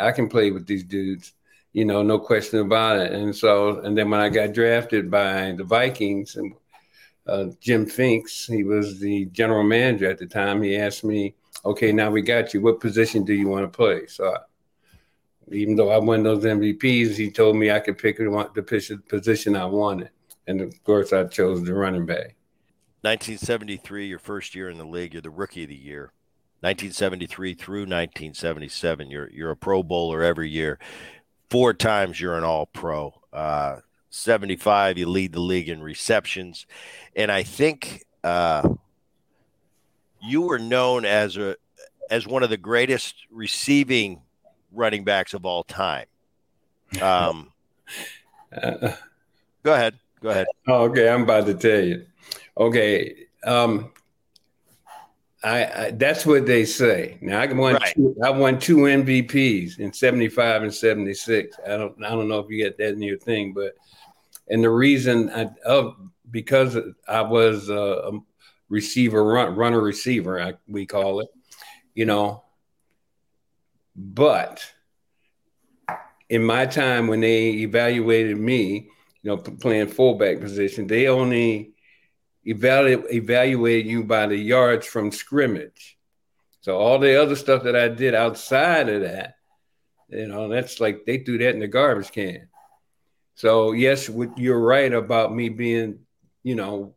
I 0.00 0.12
can 0.12 0.28
play 0.28 0.50
with 0.50 0.66
these 0.66 0.84
dudes, 0.84 1.34
you 1.72 1.84
know, 1.84 2.02
no 2.02 2.18
question 2.18 2.60
about 2.60 2.98
it. 2.98 3.12
And 3.12 3.36
so, 3.36 3.80
and 3.80 3.96
then 3.96 4.10
when 4.10 4.20
I 4.20 4.30
got 4.30 4.54
drafted 4.54 5.10
by 5.10 5.52
the 5.52 5.64
Vikings 5.64 6.36
and 6.36 6.54
uh, 7.26 7.46
Jim 7.60 7.86
Finks, 7.86 8.46
he 8.46 8.64
was 8.64 8.98
the 8.98 9.26
general 9.26 9.64
manager 9.64 10.08
at 10.08 10.18
the 10.18 10.26
time. 10.26 10.62
He 10.62 10.76
asked 10.76 11.04
me, 11.04 11.34
"Okay, 11.64 11.92
now 11.92 12.10
we 12.10 12.22
got 12.22 12.54
you. 12.54 12.60
What 12.60 12.80
position 12.80 13.24
do 13.24 13.34
you 13.34 13.48
want 13.48 13.70
to 13.70 13.76
play?" 13.76 14.06
So, 14.06 14.32
I, 14.32 14.38
even 15.52 15.76
though 15.76 15.90
I 15.90 15.98
won 15.98 16.22
those 16.22 16.44
MVPs, 16.44 17.16
he 17.16 17.30
told 17.30 17.56
me 17.56 17.70
I 17.70 17.80
could 17.80 17.98
pick 17.98 18.18
the 18.18 19.02
position 19.08 19.56
I 19.56 19.66
wanted, 19.66 20.10
and 20.46 20.60
of 20.60 20.84
course, 20.84 21.12
I 21.12 21.24
chose 21.24 21.64
the 21.64 21.74
running 21.74 22.06
back. 22.06 22.35
1973, 23.06 24.08
your 24.08 24.18
first 24.18 24.56
year 24.56 24.68
in 24.68 24.78
the 24.78 24.84
league, 24.84 25.12
you're 25.12 25.22
the 25.22 25.30
rookie 25.30 25.62
of 25.62 25.68
the 25.68 25.76
year. 25.76 26.10
1973 26.60 27.54
through 27.54 27.82
1977, 27.82 29.10
you're 29.10 29.30
you're 29.30 29.52
a 29.52 29.56
Pro 29.56 29.84
Bowler 29.84 30.24
every 30.24 30.50
year. 30.50 30.80
Four 31.48 31.72
times 31.72 32.20
you're 32.20 32.36
an 32.36 32.42
All 32.42 32.66
Pro. 32.66 33.14
Uh, 33.32 33.76
75, 34.10 34.98
you 34.98 35.08
lead 35.08 35.32
the 35.32 35.40
league 35.40 35.68
in 35.68 35.82
receptions, 35.82 36.66
and 37.14 37.30
I 37.30 37.44
think 37.44 38.04
uh, 38.24 38.68
you 40.20 40.42
were 40.42 40.58
known 40.58 41.04
as 41.04 41.36
a 41.36 41.54
as 42.10 42.26
one 42.26 42.42
of 42.42 42.50
the 42.50 42.56
greatest 42.56 43.26
receiving 43.30 44.22
running 44.72 45.04
backs 45.04 45.32
of 45.32 45.46
all 45.46 45.62
time. 45.62 46.06
Um, 47.00 47.52
uh, 48.60 48.94
go 49.62 49.74
ahead. 49.74 49.94
Go 50.20 50.30
ahead. 50.30 50.46
Oh, 50.66 50.86
okay, 50.86 51.08
I'm 51.08 51.22
about 51.22 51.46
to 51.46 51.54
tell 51.54 51.84
you. 51.84 52.04
Okay. 52.56 53.26
Um, 53.44 53.92
I, 55.44 55.64
I, 55.64 55.90
that's 55.92 56.26
what 56.26 56.46
they 56.46 56.64
say. 56.64 57.18
Now 57.20 57.40
I 57.40 57.52
won 57.52 57.74
right. 57.74 57.94
two, 57.94 58.16
I 58.24 58.30
won 58.30 58.58
two 58.58 58.78
MVPs 58.78 59.78
in 59.78 59.92
75 59.92 60.62
and 60.64 60.74
76. 60.74 61.56
I 61.64 61.76
don't 61.76 62.04
I 62.04 62.10
don't 62.10 62.28
know 62.28 62.40
if 62.40 62.50
you 62.50 62.56
get 62.56 62.78
that 62.78 62.94
in 62.94 63.02
your 63.02 63.18
thing, 63.18 63.52
but 63.52 63.74
and 64.48 64.64
the 64.64 64.70
reason 64.70 65.30
I 65.30 65.50
uh, 65.64 65.92
because 66.30 66.76
I 67.06 67.22
was 67.22 67.68
a 67.68 68.12
receiver 68.68 69.22
run, 69.22 69.54
runner 69.54 69.80
receiver 69.80 70.40
I, 70.40 70.54
we 70.66 70.86
call 70.86 71.20
it, 71.20 71.28
you 71.94 72.06
know. 72.06 72.42
But 73.94 74.64
in 76.28 76.42
my 76.42 76.66
time 76.66 77.06
when 77.06 77.20
they 77.20 77.50
evaluated 77.50 78.36
me, 78.36 78.88
you 79.22 79.30
know, 79.30 79.36
playing 79.36 79.88
fullback 79.88 80.40
position, 80.40 80.86
they 80.86 81.06
only 81.06 81.75
evaluate 82.46 83.12
evaluate 83.12 83.86
you 83.86 84.04
by 84.04 84.26
the 84.26 84.36
yards 84.36 84.86
from 84.86 85.10
scrimmage. 85.10 85.98
So 86.60 86.78
all 86.78 86.98
the 86.98 87.20
other 87.20 87.36
stuff 87.36 87.64
that 87.64 87.76
I 87.76 87.88
did 87.88 88.14
outside 88.14 88.88
of 88.88 89.02
that, 89.02 89.36
you 90.08 90.26
know, 90.26 90.48
that's 90.48 90.80
like 90.80 91.04
they 91.04 91.18
threw 91.18 91.38
that 91.38 91.54
in 91.54 91.60
the 91.60 91.68
garbage 91.68 92.12
can. 92.12 92.48
So 93.34 93.72
yes, 93.72 94.10
you're 94.36 94.60
right 94.60 94.92
about 94.92 95.34
me 95.34 95.48
being, 95.48 96.00
you 96.42 96.54
know, 96.54 96.94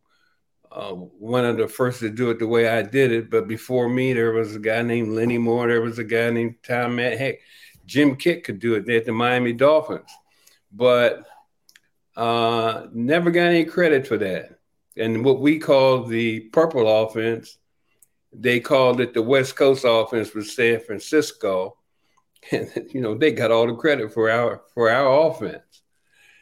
uh, 0.72 0.92
one 0.92 1.44
of 1.44 1.56
the 1.56 1.66
first 1.66 2.00
to 2.00 2.10
do 2.10 2.30
it 2.30 2.38
the 2.38 2.46
way 2.46 2.68
I 2.68 2.82
did 2.82 3.10
it. 3.10 3.28
But 3.28 3.48
before 3.48 3.88
me, 3.88 4.12
there 4.12 4.32
was 4.32 4.54
a 4.54 4.60
guy 4.60 4.82
named 4.82 5.08
Lenny 5.08 5.38
Moore. 5.38 5.66
There 5.66 5.82
was 5.82 5.98
a 5.98 6.04
guy 6.04 6.30
named 6.30 6.56
Tom 6.62 6.96
Matte. 6.96 7.18
Heck, 7.18 7.40
Jim 7.86 8.16
Kiick 8.16 8.44
could 8.44 8.60
do 8.60 8.74
it 8.74 8.88
at 8.88 9.04
the 9.04 9.12
Miami 9.12 9.52
Dolphins, 9.52 10.10
but 10.72 11.26
uh, 12.16 12.86
never 12.92 13.32
got 13.32 13.46
any 13.46 13.64
credit 13.64 14.06
for 14.06 14.16
that 14.18 14.59
and 15.00 15.24
what 15.24 15.40
we 15.40 15.58
call 15.58 16.04
the 16.04 16.40
purple 16.40 17.04
offense, 17.04 17.58
they 18.32 18.60
called 18.60 19.00
it 19.00 19.14
the 19.14 19.22
West 19.22 19.56
Coast 19.56 19.84
offense 19.88 20.34
with 20.34 20.46
San 20.46 20.80
Francisco. 20.80 21.76
And 22.52 22.70
you 22.90 23.02
know, 23.02 23.14
they 23.18 23.32
got 23.32 23.50
all 23.50 23.66
the 23.66 23.74
credit 23.74 24.14
for 24.14 24.30
our 24.30 24.62
for 24.72 24.90
our 24.90 25.28
offense. 25.28 25.82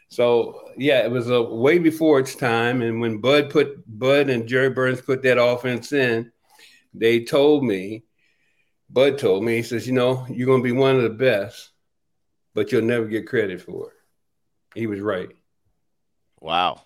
So 0.09 0.61
yeah, 0.77 1.03
it 1.05 1.11
was 1.11 1.29
a 1.29 1.43
way 1.43 1.79
before 1.79 2.21
its 2.21 2.37
time. 2.37 2.83
And 2.83 3.01
when 3.01 3.21
Bud 3.21 3.51
put 3.51 3.83
Bud 3.99 4.31
and 4.31 4.47
Jerry 4.47 4.71
Burns 4.71 5.01
put 5.01 5.23
that 5.23 5.43
offense 5.43 5.93
in, 5.93 6.31
they 6.95 7.25
told 7.25 7.65
me, 7.65 8.05
Bud 8.89 9.19
told 9.19 9.43
me, 9.43 9.57
he 9.57 9.63
says, 9.65 9.89
you 9.89 9.93
know, 9.93 10.25
you're 10.31 10.47
gonna 10.47 10.63
be 10.63 10.71
one 10.71 10.95
of 10.95 11.03
the 11.03 11.11
best, 11.11 11.71
but 12.55 12.71
you'll 12.71 12.83
never 12.83 13.07
get 13.07 13.27
credit 13.27 13.61
for 13.61 13.91
it. 13.91 14.79
He 14.79 14.87
was 14.87 15.01
right. 15.01 15.31
Wow. 16.41 16.83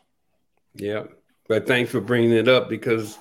Yeah. 0.74 1.04
But 1.52 1.66
thanks 1.66 1.90
for 1.90 2.00
bringing 2.00 2.32
it 2.32 2.48
up 2.48 2.70
because, 2.70 3.18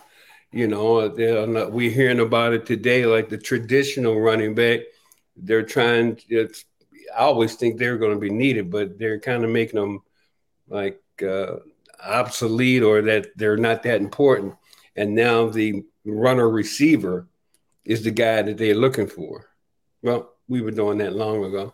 you 0.54 0.66
know, 0.66 1.06
not, 1.48 1.74
we're 1.74 1.92
hearing 1.92 2.22
about 2.22 2.54
it 2.54 2.66
today, 2.66 3.06
like 3.06 3.28
the 3.28 3.38
traditional 3.38 4.22
running 4.22 4.56
back. 4.56 4.80
They're 5.36 5.64
trying. 5.64 6.18
It's. 6.30 6.64
I 7.14 7.24
always 7.24 7.56
think 7.56 7.78
they're 7.78 7.98
going 7.98 8.14
to 8.14 8.20
be 8.22 8.30
needed, 8.30 8.72
but 8.72 8.98
they're 8.98 9.20
kind 9.20 9.44
of 9.44 9.50
making 9.50 9.82
them 9.82 10.04
like 10.70 11.02
uh, 11.22 11.58
obsolete 12.02 12.84
or 12.84 13.02
that 13.02 13.36
they're 13.36 13.58
not 13.58 13.84
that 13.84 14.00
important. 14.00 14.56
And 14.96 15.14
now 15.14 15.50
the 15.50 15.84
runner 16.06 16.50
receiver 16.50 17.28
is 17.84 18.02
the 18.06 18.12
guy 18.12 18.44
that 18.44 18.58
they're 18.58 18.76
looking 18.76 19.08
for. 19.08 19.50
Well, 20.04 20.32
we 20.48 20.62
were 20.62 20.72
doing 20.72 21.00
that 21.00 21.12
long 21.12 21.44
ago. 21.44 21.74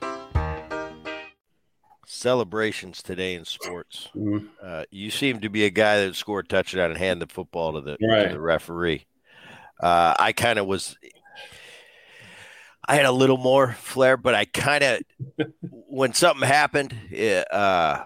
celebrations 2.21 3.01
today 3.01 3.33
in 3.33 3.43
sports. 3.43 4.09
Mm-hmm. 4.15 4.45
Uh, 4.63 4.83
you 4.91 5.09
seem 5.09 5.41
to 5.41 5.49
be 5.49 5.65
a 5.65 5.69
guy 5.69 6.05
that 6.05 6.15
scored 6.15 6.45
a 6.45 6.47
touchdown 6.47 6.91
and 6.91 6.99
hand 6.99 7.21
the 7.21 7.27
football 7.27 7.73
to 7.73 7.81
the, 7.81 7.97
right. 8.07 8.27
to 8.27 8.33
the 8.33 8.39
referee. 8.39 9.05
Uh, 9.81 10.13
I 10.17 10.31
kind 10.31 10.59
of 10.59 10.67
was. 10.67 10.95
I 12.87 12.95
had 12.95 13.05
a 13.05 13.11
little 13.11 13.37
more 13.37 13.73
flair, 13.73 14.17
but 14.17 14.35
I 14.35 14.45
kind 14.45 14.83
of, 14.83 15.01
when 15.61 16.13
something 16.13 16.47
happened, 16.47 16.95
uh, 17.51 18.03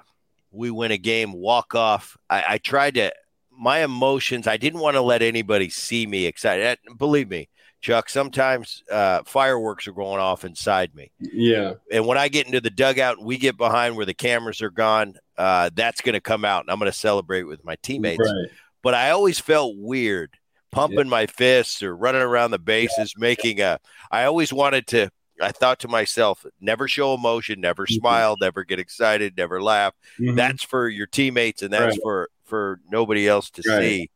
we 0.52 0.72
win 0.72 0.92
a 0.92 0.98
game, 0.98 1.34
walk 1.34 1.76
off. 1.76 2.18
I, 2.30 2.44
I 2.50 2.58
tried 2.58 2.96
to, 2.96 3.12
my 3.52 3.84
emotions. 3.84 4.48
I 4.48 4.58
didn't 4.58 4.80
want 4.80 4.96
to 4.96 5.02
let 5.02 5.22
anybody 5.22 5.70
see 5.70 6.06
me 6.06 6.26
excited. 6.26 6.78
Believe 6.98 7.30
me, 7.30 7.50
Chuck, 7.86 8.10
sometimes 8.10 8.82
uh, 8.92 9.22
fireworks 9.28 9.88
are 9.88 9.92
going 9.92 10.20
off 10.20 10.44
inside 10.44 10.96
me. 10.96 11.12
Yeah. 11.20 11.74
And 11.92 12.08
when 12.08 12.18
I 12.18 12.30
get 12.30 12.48
into 12.48 12.60
the 12.60 12.72
dugout 12.72 13.20
and 13.20 13.28
we 13.28 13.38
get 13.38 13.58
behind 13.58 13.96
where 13.96 14.08
the 14.08 14.16
cameras 14.16 14.64
are 14.64 14.72
gone, 14.72 15.14
uh, 15.38 15.70
that's 15.72 16.02
going 16.02 16.14
to 16.14 16.20
come 16.20 16.44
out 16.46 16.64
and 16.64 16.72
I'm 16.72 16.80
going 16.80 16.92
to 16.92 16.98
celebrate 16.98 17.44
with 17.44 17.64
my 17.64 17.76
teammates. 17.84 18.20
Right. 18.26 18.50
But 18.82 18.96
I 18.96 19.12
always 19.12 19.38
felt 19.38 19.76
weird 19.78 20.32
pumping 20.72 20.98
yeah. 20.98 21.04
my 21.04 21.28
fists 21.28 21.84
or 21.84 21.96
running 21.96 22.24
around 22.24 22.50
the 22.50 22.58
bases, 22.58 23.14
yeah. 23.16 23.22
making 23.22 23.62
a. 23.62 23.80
I 24.10 24.24
always 24.24 24.52
wanted 24.52 24.88
to. 24.88 25.12
I 25.40 25.52
thought 25.52 25.82
to 25.82 25.88
myself, 25.88 26.44
never 26.60 26.88
show 26.88 27.14
emotion, 27.14 27.62
never 27.62 27.86
mm-hmm. 27.86 28.00
smile, 28.00 28.36
never 28.42 28.64
get 28.64 28.80
excited, 28.80 29.38
never 29.38 29.62
laugh. 29.62 29.94
Mm-hmm. 30.20 30.36
That's 30.36 30.64
for 30.64 30.90
your 30.90 31.06
teammates 31.06 31.62
and 31.62 31.72
that's 31.72 31.98
right. 31.98 32.00
for 32.02 32.30
for 32.46 32.80
nobody 32.90 33.28
else 33.28 33.52
to 33.52 33.62
right. 33.68 33.80
see. 33.80 34.10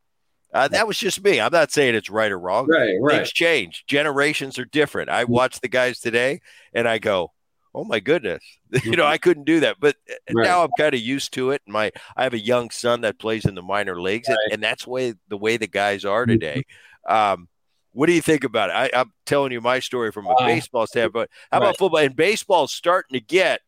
Uh, 0.53 0.68
that 0.68 0.88
was 0.88 0.98
just 0.98 1.24
me. 1.24 1.39
I'm 1.39 1.51
not 1.51 1.72
saying 1.72 1.96
it's 1.96 2.10
right 2.10 2.32
or 2.32 2.39
wrong. 2.39 2.68
Right, 2.68 2.96
right. 3.00 3.18
Things 3.18 3.32
change. 3.32 3.84
Generations 3.88 4.58
are 4.58 4.65
different. 4.65 5.10
I 5.10 5.25
mm. 5.25 5.29
watch 5.29 5.60
the 5.60 5.68
guys 5.68 6.00
today 6.00 6.41
and 6.74 6.88
I 6.88 6.98
go, 6.98 7.32
"Oh 7.74 7.84
my 7.84 8.00
goodness!" 8.00 8.44
you 8.84 8.96
know, 8.96 9.06
I 9.06 9.20
couldn't 9.20 9.44
do 9.44 9.60
that. 9.60 9.77
But 9.79 9.96
uh, 10.10 10.13
right. 10.34 10.44
now 10.46 10.63
I'm 10.63 10.72
kind 10.77 10.96
of 10.96 11.01
used 11.01 11.34
to 11.34 11.51
it. 11.51 11.62
My 11.68 11.91
I 12.18 12.24
have 12.24 12.34
a 12.34 12.39
young 12.39 12.72
son 12.72 13.01
that 13.01 13.20
plays 13.20 13.46
in 13.46 13.53
the 13.53 13.62
minor 13.62 14.01
leagues, 14.01 14.27
right. 14.27 14.38
and, 14.46 14.53
and, 14.53 14.63
that's 14.63 14.88
way 14.88 15.13
the 15.27 15.38
way 15.38 15.58
the 15.58 15.68
guys 15.68 16.03
are 16.03 16.24
mm-hmm. 16.24 16.39
today. 16.39 16.65
Um, 17.08 17.48
what 17.91 18.08
do 18.08 18.13
you 18.13 18.22
think 18.22 18.44
about 18.44 18.70
it? 18.70 18.94
I, 18.96 19.01
am 19.01 19.12
telling 19.25 19.51
you 19.51 19.62
my 19.62 19.79
story 19.79 20.12
from 20.12 20.25
a 20.25 20.32
uh, 20.32 20.46
baseball 20.46 20.88
standpoint. 20.88 21.29
How 21.51 21.60
right. 21.60 21.65
about 21.65 21.77
football? 21.77 22.00
And 22.00 22.15
baseball's 22.15 22.72
starting 22.72 23.20
to 23.20 23.25
get. 23.25 23.62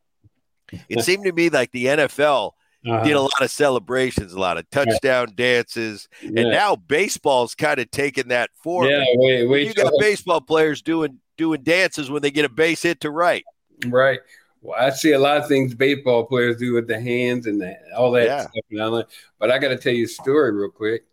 It 0.87 1.03
seemed 1.03 1.25
to 1.25 1.33
me 1.33 1.49
like 1.49 1.71
the 1.71 1.85
NFL 1.87 2.53
uh-huh. 2.85 3.03
did 3.03 3.13
a 3.13 3.21
lot 3.21 3.41
of 3.41 3.51
celebrations, 3.51 4.33
a 4.33 4.39
lot 4.39 4.57
of 4.57 4.69
touchdown 4.71 5.27
yeah. 5.29 5.35
dances, 5.35 6.07
and 6.21 6.37
yeah. 6.37 6.49
now 6.49 6.75
baseball's 6.75 7.53
kind 7.53 7.79
of 7.79 7.91
taking 7.91 8.29
that 8.29 8.49
form. 8.63 8.89
Yeah, 8.89 9.03
wait, 9.15 9.45
wait. 9.45 9.67
You 9.67 9.73
got 9.73 9.93
baseball 9.99 10.41
players 10.41 10.81
doing 10.81 11.19
doing 11.37 11.61
dances 11.63 12.09
when 12.09 12.21
they 12.21 12.31
get 12.31 12.45
a 12.45 12.49
base 12.49 12.81
hit 12.81 13.01
to 13.01 13.11
right. 13.11 13.43
Right. 13.85 14.19
Well, 14.61 14.79
I 14.79 14.91
see 14.91 15.11
a 15.11 15.19
lot 15.19 15.37
of 15.37 15.47
things 15.47 15.73
baseball 15.73 16.25
players 16.25 16.57
do 16.57 16.73
with 16.73 16.87
the 16.87 16.99
hands 16.99 17.47
and 17.47 17.59
the, 17.59 17.75
all 17.97 18.11
that 18.11 18.25
yeah. 18.25 18.47
stuff. 18.91 19.05
But 19.39 19.49
I 19.49 19.57
got 19.57 19.69
to 19.69 19.77
tell 19.77 19.93
you 19.93 20.05
a 20.05 20.07
story 20.07 20.51
real 20.51 20.69
quick. 20.69 21.05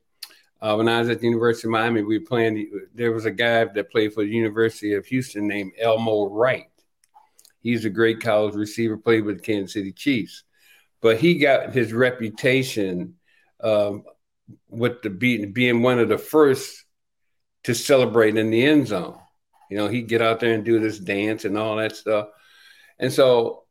Uh, 0.61 0.75
when 0.75 0.89
I 0.89 0.99
was 0.99 1.09
at 1.09 1.21
the 1.21 1.27
University 1.27 1.69
of 1.69 1.73
Miami, 1.73 2.03
we 2.03 2.19
were 2.19 2.25
playing. 2.25 2.71
There 2.95 3.13
was 3.13 3.27
a 3.27 3.31
guy 3.31 3.65
that 3.65 3.91
played 3.91 4.13
for 4.13 4.25
the 4.25 4.31
University 4.31 4.95
of 4.95 5.07
Houston 5.07 5.47
named 5.47 5.73
Elmo 5.79 6.29
Wright. 6.29 6.67
He's 7.61 7.85
a 7.85 7.91
great 7.91 8.21
college 8.21 8.55
receiver, 8.55 8.97
played 8.97 9.25
with 9.25 9.37
the 9.37 9.43
Kansas 9.43 9.75
City 9.75 9.93
Chiefs 9.93 10.45
but 11.01 11.19
he 11.19 11.39
got 11.39 11.73
his 11.73 11.93
reputation 11.93 13.15
um, 13.61 14.05
with 14.69 15.03
the 15.03 15.11
being, 15.11 15.83
one 15.83 15.99
of 15.99 16.09
the 16.09 16.19
first 16.19 16.85
to 17.65 17.75
celebrate 17.75 18.37
in 18.37 18.51
the 18.51 18.65
end 18.65 18.89
zone. 18.89 19.19
You 19.71 19.77
know, 19.77 19.89
he'd 19.89 20.09
get 20.09 20.23
out 20.23 20.41
there 20.41 20.55
and 20.55 20.65
do 20.65 20.81
this 20.81 20.99
dance 20.99 21.45
and 21.45 21.59
all 21.59 21.77
that 21.77 21.95
stuff. 21.95 22.29
And 22.99 23.13
so 23.13 23.65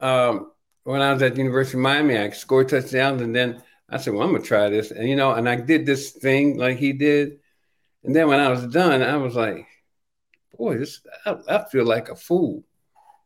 um, 0.00 0.52
when 0.84 1.02
I 1.02 1.12
was 1.12 1.22
at 1.22 1.34
the 1.34 1.40
University 1.40 1.76
of 1.76 1.82
Miami, 1.82 2.16
I 2.16 2.30
scored 2.30 2.68
touchdowns 2.68 3.22
and 3.22 3.34
then 3.34 3.62
I 3.88 3.98
said, 3.98 4.14
well, 4.14 4.22
I'm 4.22 4.32
gonna 4.32 4.44
try 4.44 4.68
this. 4.70 4.90
And 4.90 5.08
you 5.08 5.16
know, 5.16 5.32
and 5.32 5.48
I 5.48 5.56
did 5.56 5.84
this 5.84 6.12
thing 6.12 6.56
like 6.56 6.78
he 6.78 6.92
did. 6.92 7.40
And 8.04 8.14
then 8.16 8.28
when 8.28 8.40
I 8.40 8.48
was 8.48 8.66
done, 8.66 9.02
I 9.02 9.16
was 9.16 9.34
like, 9.34 9.66
boy, 10.56 10.78
this 10.78 11.00
I, 11.26 11.36
I 11.48 11.64
feel 11.64 11.84
like 11.84 12.08
a 12.08 12.16
fool. 12.16 12.64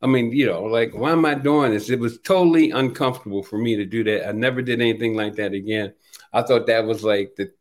I 0.02 0.06
mean, 0.06 0.32
you 0.32 0.46
know, 0.46 0.64
like, 0.64 0.94
why 0.94 1.12
am 1.12 1.24
I 1.24 1.34
doing 1.34 1.72
this? 1.72 1.90
It 1.90 1.98
was 1.98 2.18
totally 2.20 2.70
uncomfortable 2.70 3.42
for 3.42 3.58
me 3.58 3.76
to 3.76 3.86
do 3.86 4.04
that. 4.04 4.28
I 4.28 4.32
never 4.32 4.62
did 4.62 4.80
anything 4.80 5.14
like 5.14 5.36
that 5.36 5.52
again. 5.52 5.94
I 6.32 6.42
thought 6.42 6.66
that 6.66 6.84
was 6.84 7.02
like 7.02 7.34
the 7.36 7.52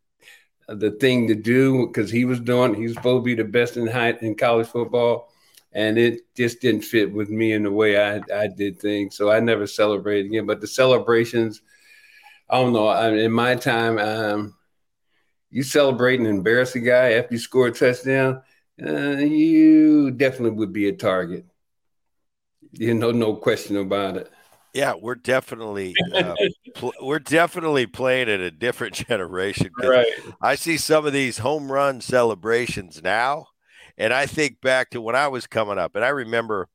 the 0.68 0.90
thing 0.90 1.28
to 1.28 1.34
do 1.34 1.86
because 1.86 2.10
he 2.10 2.24
was 2.24 2.40
doing. 2.40 2.74
He 2.74 2.84
was 2.84 2.94
supposed 2.94 3.22
to 3.22 3.24
be 3.24 3.34
the 3.34 3.44
best 3.48 3.76
in 3.76 3.86
high 3.86 4.10
in 4.20 4.34
college 4.34 4.66
football, 4.68 5.32
and 5.72 5.96
it 5.98 6.22
just 6.36 6.60
didn't 6.60 6.82
fit 6.82 7.12
with 7.12 7.30
me 7.30 7.52
in 7.52 7.62
the 7.62 7.70
way 7.70 7.98
I 8.00 8.20
I 8.34 8.48
did 8.48 8.78
things. 8.80 9.16
So 9.16 9.30
I 9.30 9.40
never 9.40 9.66
celebrated 9.66 10.26
again. 10.26 10.46
But 10.46 10.60
the 10.60 10.66
celebrations, 10.66 11.62
I 12.50 12.60
don't 12.60 12.72
know. 12.72 12.88
I, 12.88 13.10
in 13.12 13.32
my 13.32 13.54
time, 13.54 13.98
um, 13.98 14.54
you 15.50 15.62
celebrate 15.62 16.20
and 16.20 16.28
embarrass 16.28 16.74
a 16.74 16.80
guy 16.80 17.12
after 17.12 17.34
you 17.34 17.38
score 17.38 17.68
a 17.68 17.72
touchdown 17.72 18.42
uh, 18.84 19.16
you 19.16 20.10
definitely 20.10 20.50
would 20.50 20.72
be 20.72 20.88
a 20.88 20.92
target. 20.92 21.46
You 22.72 22.94
know, 22.94 23.10
no 23.10 23.34
question 23.36 23.76
about 23.76 24.16
it. 24.16 24.30
Yeah, 24.74 24.94
we're 25.00 25.14
definitely 25.14 25.94
uh, 26.14 26.34
pl- 26.74 26.92
we're 27.00 27.18
definitely 27.18 27.86
playing 27.86 28.28
in 28.28 28.40
a 28.42 28.50
different 28.50 28.94
generation. 29.08 29.70
Right. 29.78 30.06
I 30.40 30.54
see 30.54 30.76
some 30.76 31.06
of 31.06 31.12
these 31.12 31.38
home 31.38 31.72
run 31.72 32.00
celebrations 32.00 33.02
now, 33.02 33.46
and 33.96 34.12
I 34.12 34.26
think 34.26 34.60
back 34.60 34.90
to 34.90 35.00
when 35.00 35.16
I 35.16 35.28
was 35.28 35.46
coming 35.46 35.78
up, 35.78 35.96
and 35.96 36.04
I 36.04 36.08
remember 36.08 36.68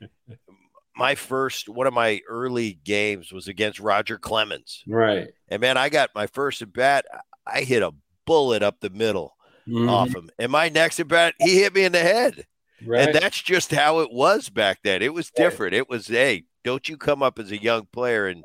my 0.96 1.14
first 1.14 1.68
one 1.68 1.86
of 1.86 1.94
my 1.94 2.20
early 2.28 2.80
games 2.84 3.32
was 3.32 3.48
against 3.48 3.78
Roger 3.80 4.18
Clemens. 4.18 4.82
Right. 4.86 5.28
And 5.48 5.60
man, 5.60 5.76
I 5.76 5.88
got 5.88 6.10
my 6.14 6.26
first 6.26 6.62
at 6.62 6.72
bat. 6.72 7.04
I 7.46 7.60
hit 7.60 7.82
a 7.82 7.92
bullet 8.24 8.62
up 8.62 8.80
the 8.80 8.90
middle 8.90 9.34
Mhm. 9.68 9.90
off 9.90 10.14
him, 10.14 10.30
and 10.38 10.50
my 10.50 10.68
next 10.68 10.98
at 11.00 11.08
bat, 11.08 11.34
he 11.40 11.60
hit 11.60 11.74
me 11.74 11.84
in 11.84 11.92
the 11.92 11.98
head. 12.00 12.46
Right. 12.84 13.08
And 13.08 13.14
that's 13.14 13.40
just 13.40 13.70
how 13.70 14.00
it 14.00 14.12
was 14.12 14.48
back 14.48 14.80
then. 14.82 15.02
It 15.02 15.14
was 15.14 15.30
different. 15.30 15.74
It 15.74 15.88
was, 15.88 16.08
hey, 16.08 16.44
don't 16.64 16.88
you 16.88 16.96
come 16.96 17.22
up 17.22 17.38
as 17.38 17.50
a 17.50 17.62
young 17.62 17.86
player 17.92 18.26
and 18.26 18.44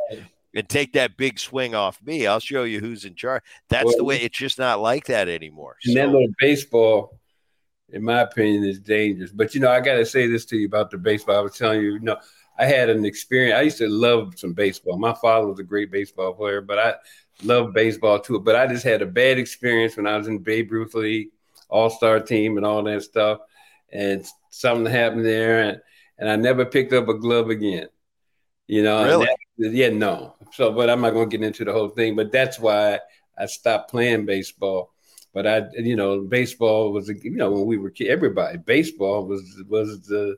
and 0.53 0.67
take 0.67 0.93
that 0.93 1.17
big 1.17 1.39
swing 1.39 1.75
off 1.75 2.01
me. 2.03 2.27
I'll 2.27 2.39
show 2.39 2.63
you 2.63 2.79
who's 2.79 3.05
in 3.05 3.15
charge. 3.15 3.43
That's 3.69 3.95
the 3.95 4.03
way. 4.03 4.17
It's 4.17 4.38
just 4.38 4.59
not 4.59 4.79
like 4.79 5.05
that 5.05 5.29
anymore. 5.29 5.77
And 5.85 5.95
that 5.95 6.09
little 6.09 6.27
baseball, 6.39 7.19
in 7.89 8.03
my 8.03 8.21
opinion, 8.21 8.63
is 8.65 8.79
dangerous. 8.79 9.31
But 9.31 9.53
you 9.53 9.61
know, 9.61 9.71
I 9.71 9.79
got 9.79 9.95
to 9.95 10.05
say 10.05 10.27
this 10.27 10.45
to 10.47 10.57
you 10.57 10.65
about 10.65 10.91
the 10.91 10.97
baseball. 10.97 11.38
I 11.38 11.41
was 11.41 11.57
telling 11.57 11.81
you, 11.81 11.93
you 11.93 12.00
know, 12.00 12.17
I 12.57 12.65
had 12.65 12.89
an 12.89 13.05
experience. 13.05 13.57
I 13.57 13.61
used 13.61 13.77
to 13.77 13.88
love 13.88 14.33
some 14.38 14.53
baseball. 14.53 14.97
My 14.97 15.13
father 15.13 15.47
was 15.47 15.59
a 15.59 15.63
great 15.63 15.91
baseball 15.91 16.33
player, 16.33 16.61
but 16.61 16.77
I 16.77 16.95
love 17.43 17.73
baseball 17.73 18.19
too. 18.19 18.39
But 18.39 18.55
I 18.55 18.67
just 18.67 18.83
had 18.83 19.01
a 19.01 19.05
bad 19.05 19.39
experience 19.39 19.95
when 19.97 20.07
I 20.07 20.17
was 20.17 20.27
in 20.27 20.39
Babe 20.39 20.71
Ruth 20.71 20.93
League, 20.93 21.29
All 21.69 21.89
Star 21.89 22.19
team, 22.19 22.57
and 22.57 22.65
all 22.65 22.83
that 22.83 23.03
stuff. 23.03 23.39
And 23.91 24.25
something 24.50 24.91
happened 24.91 25.25
there, 25.25 25.62
and, 25.63 25.81
and 26.17 26.29
I 26.29 26.36
never 26.36 26.65
picked 26.65 26.93
up 26.93 27.07
a 27.07 27.13
glove 27.13 27.50
again. 27.50 27.88
You 28.67 28.83
know, 28.83 29.03
Really? 29.05 29.25
that- 29.25 29.74
yeah, 29.74 29.89
no. 29.89 30.36
So, 30.53 30.71
but 30.71 30.89
I'm 30.89 31.01
not 31.01 31.12
going 31.12 31.29
to 31.29 31.38
get 31.38 31.45
into 31.45 31.65
the 31.65 31.74
whole 31.74 31.89
thing. 31.89 32.15
But 32.15 32.31
that's 32.31 32.57
why 32.60 33.00
I 33.38 33.45
stopped 33.45 33.91
playing 33.91 34.25
baseball. 34.25 34.93
But 35.33 35.45
I, 35.48 35.63
you 35.77 35.95
know, 35.95 36.21
baseball 36.21 36.91
was, 36.91 37.10
you 37.10 37.31
know, 37.31 37.51
when 37.51 37.65
we 37.65 37.77
were 37.77 37.89
kids, 37.89 38.10
everybody, 38.10 38.57
baseball 38.57 39.25
was 39.25 39.41
was 39.69 40.01
the 40.07 40.38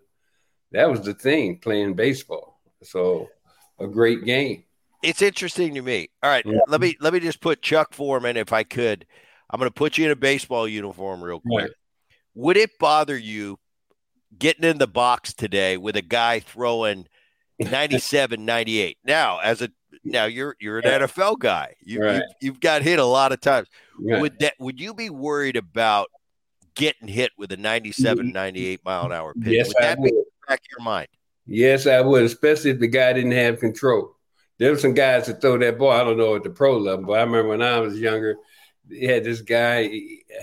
that 0.72 0.90
was 0.90 1.02
the 1.02 1.14
thing, 1.14 1.60
playing 1.60 1.94
baseball. 1.94 2.60
So, 2.82 3.30
a 3.80 3.88
great 3.88 4.26
game. 4.26 4.66
it's 5.02 5.22
interesting 5.22 5.74
to 5.76 5.82
me. 5.82 6.10
All 6.22 6.30
right, 6.30 6.46
Yeah. 6.46 6.60
let 6.68 6.82
me 6.82 6.96
let 7.00 7.14
me 7.14 7.20
just 7.20 7.40
put 7.42 7.62
Chuck 7.62 7.94
Foreman, 7.94 8.36
if 8.38 8.52
I 8.52 8.64
could. 8.64 9.06
I'm 9.50 9.60
going 9.60 9.70
to 9.70 9.74
put 9.74 9.98
you 9.98 10.06
in 10.06 10.12
a 10.12 10.16
baseball 10.16 10.68
uniform 10.68 11.24
real 11.24 11.40
quick. 11.40 11.64
Right. 11.64 11.72
Would 12.36 12.58
it 12.58 12.72
bother 12.80 13.18
you 13.18 13.60
getting 14.38 14.64
in 14.64 14.78
the 14.78 14.88
box 14.88 15.34
today 15.34 15.78
with 15.78 15.96
a 15.96 16.02
guy 16.02 16.40
throwing 16.40 17.08
97, 17.60 18.44
98? 18.46 18.98
Now, 19.06 19.40
as 19.40 19.62
a 19.62 19.70
now 20.04 20.26
you're 20.26 20.56
you're 20.60 20.80
an 20.80 20.84
Yeah. 20.86 21.00
NFL 21.00 21.40
guy. 21.40 21.76
You, 21.84 22.02
Right. 22.02 22.16
you 22.18 22.24
you've 22.42 22.60
got 22.60 22.82
hit 22.82 23.00
a 23.00 23.06
lot 23.06 23.32
of 23.32 23.40
times. 23.42 23.68
Right. 24.00 24.20
Would 24.20 24.40
that 24.40 24.56
would 24.60 24.80
you 24.80 24.94
be 24.94 25.10
worried 25.10 25.56
about 25.56 26.08
getting 26.76 27.08
hit 27.08 27.32
with 27.38 27.52
a 27.52 27.58
97, 27.58 28.32
98 28.32 28.82
mile 28.84 29.06
an 29.06 29.12
hour 29.12 29.34
pitch? 29.34 29.44
Mm-hmm. 29.44 29.52
Yes, 29.52 29.68
would 29.68 29.78
I 29.78 29.82
that 29.88 29.98
be 30.02 30.10
in 30.10 30.16
would. 30.16 30.26
the 30.26 30.48
back 30.48 30.60
of 30.60 30.66
your 30.78 30.84
mind? 30.84 31.08
Yes, 31.46 31.86
I 31.88 32.02
would, 32.02 32.24
especially 32.24 32.72
if 32.72 32.80
the 32.80 32.88
guy 32.88 33.14
didn't 33.14 33.32
have 33.34 33.60
control. 33.60 34.16
There 34.60 34.72
were 34.72 34.78
some 34.80 34.94
guys 34.94 35.28
that 35.28 35.42
throw 35.42 35.58
that 35.58 35.78
ball. 35.78 35.92
I 35.92 36.04
don't 36.04 36.18
know 36.18 36.36
at 36.36 36.44
the 36.44 36.50
pro 36.50 36.78
level, 36.78 37.06
but 37.06 37.14
I 37.20 37.24
remember 37.24 37.50
when 37.50 37.62
I 37.62 37.80
was 37.80 38.00
younger, 38.00 38.36
he 38.90 39.06
had 39.06 39.24
this 39.24 39.42
guy. 39.42 39.84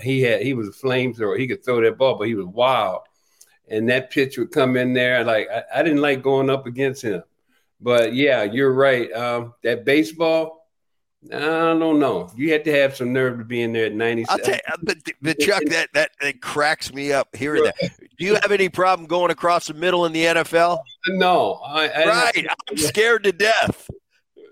He 0.01 0.21
had 0.21 0.41
he 0.41 0.53
was 0.53 0.67
a 0.67 0.71
flamethrower. 0.71 1.37
He 1.37 1.47
could 1.47 1.63
throw 1.63 1.81
that 1.81 1.97
ball, 1.97 2.17
but 2.17 2.27
he 2.27 2.35
was 2.35 2.45
wild. 2.45 3.01
And 3.67 3.89
that 3.89 4.11
pitch 4.11 4.37
would 4.37 4.51
come 4.51 4.75
in 4.75 4.93
there. 4.93 5.23
Like 5.23 5.47
I, 5.49 5.79
I 5.79 5.83
didn't 5.83 6.01
like 6.01 6.21
going 6.21 6.49
up 6.49 6.65
against 6.65 7.01
him. 7.01 7.23
But 7.79 8.13
yeah, 8.13 8.43
you're 8.43 8.73
right. 8.73 9.11
Um, 9.11 9.53
that 9.63 9.85
baseball, 9.85 10.67
I 11.31 11.39
don't 11.39 11.99
know. 11.99 12.31
You 12.35 12.51
had 12.51 12.63
to 12.65 12.71
have 12.71 12.95
some 12.95 13.13
nerve 13.13 13.37
to 13.39 13.43
be 13.43 13.61
in 13.61 13.73
there 13.73 13.85
at 13.85 13.93
90. 13.93 14.25
I'll 14.27 14.37
you, 14.37 14.55
but, 14.83 14.97
but 15.21 15.39
Chuck, 15.39 15.63
that, 15.67 15.89
that 15.93 16.11
that 16.21 16.41
cracks 16.41 16.93
me 16.93 17.11
up 17.11 17.35
hearing 17.35 17.63
that. 17.63 17.75
Do 17.79 18.25
you 18.25 18.35
have 18.35 18.51
any 18.51 18.69
problem 18.69 19.07
going 19.07 19.31
across 19.31 19.67
the 19.67 19.73
middle 19.73 20.05
in 20.05 20.13
the 20.13 20.25
NFL? 20.25 20.79
No, 21.09 21.53
I, 21.65 21.87
I 21.87 22.05
Right, 22.05 22.47
I'm 22.69 22.77
scared 22.77 23.23
to 23.23 23.31
death. 23.31 23.89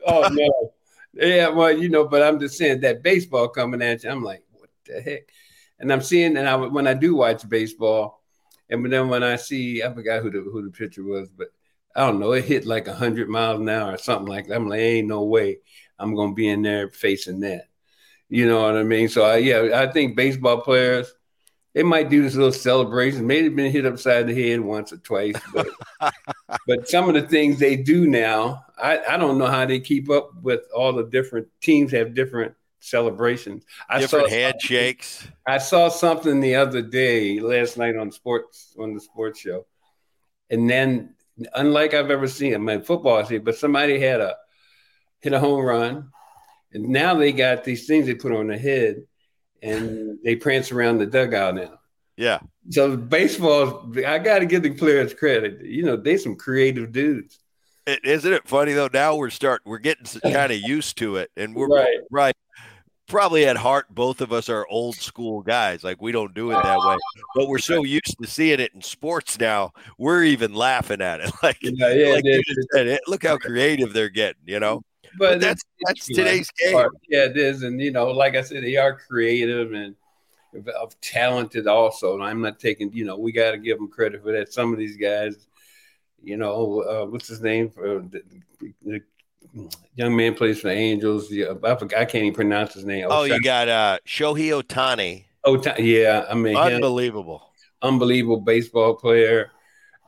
oh 0.08 0.28
no. 0.32 0.74
Yeah, 1.14 1.50
well, 1.50 1.72
you 1.76 1.90
know, 1.90 2.08
but 2.08 2.22
I'm 2.22 2.40
just 2.40 2.58
saying 2.58 2.82
that 2.82 3.04
baseball 3.04 3.50
coming 3.50 3.82
at 3.82 4.04
you, 4.04 4.10
I'm 4.10 4.24
like, 4.24 4.44
what 4.52 4.70
the 4.86 5.02
heck? 5.02 5.22
And 5.80 5.92
I'm 5.92 6.02
seeing, 6.02 6.38
and 6.38 6.48
I 6.48 6.56
when 6.56 6.88
I 6.88 6.94
do 6.94 7.16
watch 7.16 7.48
baseball, 7.48 8.22
and 8.70 8.92
then 8.92 9.10
when 9.10 9.24
I 9.24 9.36
see, 9.38 9.82
I 9.84 9.92
forgot 9.94 10.22
who 10.22 10.30
the 10.30 10.42
who 10.42 10.64
the 10.64 10.72
pitcher 10.72 11.04
was, 11.04 11.30
but 11.30 11.48
I 11.96 12.02
don't 12.06 12.20
know, 12.20 12.34
it 12.34 12.46
hit 12.46 12.66
like 12.66 12.88
hundred 12.88 13.30
miles 13.30 13.60
an 13.60 13.70
hour 13.70 13.94
or 13.94 13.98
something 13.98 14.28
like 14.28 14.48
that. 14.48 14.56
I'm 14.56 14.68
like, 14.70 14.80
ain't 14.82 15.08
no 15.08 15.24
way 15.24 15.60
I'm 15.98 16.16
gonna 16.16 16.34
be 16.34 16.48
in 16.50 16.62
there 16.62 16.90
facing 16.90 17.40
that. 17.42 17.66
You 18.30 18.48
know 18.48 18.62
what 18.64 18.78
I 18.78 18.84
mean? 18.84 19.10
So 19.10 19.24
I, 19.24 19.38
yeah, 19.38 19.82
I 19.82 19.92
think 19.92 20.16
baseball 20.16 20.62
players. 20.62 21.14
They 21.74 21.84
might 21.84 22.10
do 22.10 22.24
this 22.24 22.36
little 22.36 22.52
celebration. 22.52 23.28
Maybe 23.28 23.48
they've 23.48 23.56
been 23.56 23.72
hit 23.72 23.86
upside 23.86 24.28
the 24.28 24.50
head 24.50 24.60
once 24.60 24.92
or 24.92 24.98
twice, 24.98 25.36
but 25.54 25.68
but 26.68 26.90
some 26.90 27.08
of 27.08 27.14
the 27.16 27.28
things 27.28 27.60
they 27.60 27.76
do 27.76 28.08
now, 28.08 28.66
I, 28.78 29.00
I 29.08 29.18
don't 29.18 29.38
know 29.38 29.46
how 29.46 29.66
they 29.66 29.80
keep 29.80 30.10
up 30.10 30.32
with 30.42 30.62
all 30.76 30.94
the 30.94 31.04
different 31.04 31.48
teams 31.62 31.92
have 31.92 32.16
different 32.16 32.56
celebrations. 32.80 33.66
I 33.90 34.00
Different 34.00 34.30
saw 34.30 34.36
handshakes. 34.36 35.28
I 35.46 35.58
saw 35.60 35.90
something 35.90 36.40
the 36.40 36.56
other 36.56 36.82
day, 36.82 37.40
last 37.40 37.78
night 37.78 37.96
on 37.96 38.12
sports 38.12 38.76
on 38.80 38.94
the 38.94 39.00
sports 39.02 39.40
show, 39.40 39.66
and 40.50 40.70
then 40.70 41.14
unlike 41.54 41.94
I've 41.94 42.12
ever 42.12 42.28
seen, 42.28 42.56
I 42.56 42.58
mean 42.58 42.82
football 42.82 43.18
I 43.18 43.24
see, 43.24 43.38
but 43.38 43.58
somebody 43.58 44.00
had 44.00 44.22
a 44.22 44.36
hit 45.20 45.34
a 45.34 45.40
home 45.40 45.64
run, 45.64 46.12
and 46.74 46.90
now 46.90 47.16
they 47.16 47.32
got 47.32 47.64
these 47.64 47.88
things 47.88 48.06
they 48.06 48.16
put 48.16 48.32
on 48.32 48.48
their 48.48 48.58
head, 48.58 49.04
and 49.62 50.20
they 50.24 50.36
prance 50.36 50.72
around 50.72 50.98
the 51.00 51.06
dugout 51.06 51.56
now. 51.56 51.80
Yeah. 52.18 52.40
So 52.70 52.96
baseball, 52.98 53.92
I 54.06 54.20
got 54.20 54.40
to 54.40 54.46
give 54.46 54.64
the 54.64 54.72
players 54.74 55.14
credit. 55.14 55.64
You 55.66 55.84
know, 55.84 55.96
they 55.96 56.18
some 56.18 56.36
creative 56.36 56.92
dudes. 56.92 57.40
It, 57.88 58.04
isn't 58.04 58.32
it 58.34 58.48
funny 58.48 58.74
though? 58.74 58.90
Now 58.94 59.16
we're 59.16 59.30
start 59.30 59.62
we're 59.66 59.80
getting 59.80 60.06
kind 60.32 60.52
of 60.52 60.60
used 60.60 60.98
to 60.98 61.16
it, 61.16 61.32
and 61.38 61.56
we're 61.56 61.68
Right. 61.68 61.98
right. 62.12 62.36
Probably 63.08 63.48
at 63.48 63.58
heart, 63.58 63.88
both 63.90 64.22
of 64.22 64.32
us 64.32 64.50
are 64.50 64.68
old 64.70 64.96
school 64.96 65.42
guys. 65.42 65.84
Like 65.84 66.00
we 66.00 66.12
don't 66.12 66.36
do 66.36 66.52
it 66.52 66.62
that 66.62 66.78
way, 66.78 66.96
but 67.34 67.48
we're 67.48 67.58
so 67.58 67.84
used 67.84 68.16
to 68.22 68.28
seeing 68.28 68.60
it 68.60 68.72
in 68.76 68.84
sports 68.84 69.40
now. 69.40 69.72
We're 69.98 70.24
even 70.26 70.54
laughing 70.54 71.02
at 71.02 71.22
it. 71.22 71.32
Like, 71.42 71.58
Yeah, 71.62 71.92
yeah, 71.94 72.14
like 72.14 72.26
it 72.26 72.44
you 72.48 72.56
is. 72.56 72.68
said, 72.72 72.86
it- 72.88 73.02
look 73.08 73.26
how 73.26 73.38
creative 73.38 73.94
they're 73.94 74.10
getting. 74.10 74.44
You 74.46 74.60
know, 74.60 74.84
But, 75.18 75.34
but 75.34 75.42
that's 75.42 75.64
that's 75.86 76.06
today's 76.08 76.50
game. 76.52 76.88
Yeah, 77.10 77.26
it 77.26 77.38
is, 77.38 77.64
and 77.64 77.82
you 77.82 77.92
know, 77.92 78.08
like 78.08 78.36
I 78.36 78.42
said, 78.42 78.64
they 78.64 78.78
are 78.78 78.98
creative 78.98 79.74
and 79.74 79.96
of 80.76 81.00
talented. 81.02 81.68
Also, 81.68 82.16
and 82.16 82.24
I'm 82.24 82.42
not 82.42 82.60
taking. 82.60 82.92
You 82.94 83.06
know, 83.06 83.18
we 83.18 83.32
got 83.32 83.52
to 83.52 83.58
give 83.58 83.78
them 83.78 83.88
credit 83.90 84.24
for 84.24 84.32
that. 84.32 84.54
Some 84.54 84.74
of 84.74 84.80
these 84.80 84.98
guys, 84.98 85.48
you 86.24 86.38
know, 86.38 86.82
uh, 86.82 87.06
what's 87.06 87.28
his 87.28 87.42
name? 87.42 87.72
Uh, 87.78 88.02
the, 88.10 88.22
the 88.84 89.02
young 89.96 90.16
man 90.16 90.36
plays 90.36 90.60
for 90.60 90.68
the 90.68 90.74
Angels. 90.74 91.32
Yeah, 91.32 91.54
I, 91.64 91.76
forgot, 91.76 92.00
I 92.00 92.06
can't 92.06 92.24
even 92.26 92.36
pronounce 92.36 92.74
his 92.74 92.86
name. 92.86 93.08
Oh, 93.10 93.24
you 93.24 93.42
got 93.42 93.68
uh 93.68 94.00
Shohei 94.08 94.62
Ohtani. 94.62 95.26
Oh, 95.46 95.62
yeah. 95.78 96.26
I 96.30 96.36
mean, 96.36 96.56
him- 96.56 96.76
Unbelievable. 96.76 97.54
unbelievable 97.82 98.42
baseball 98.42 98.96
player. 98.96 99.52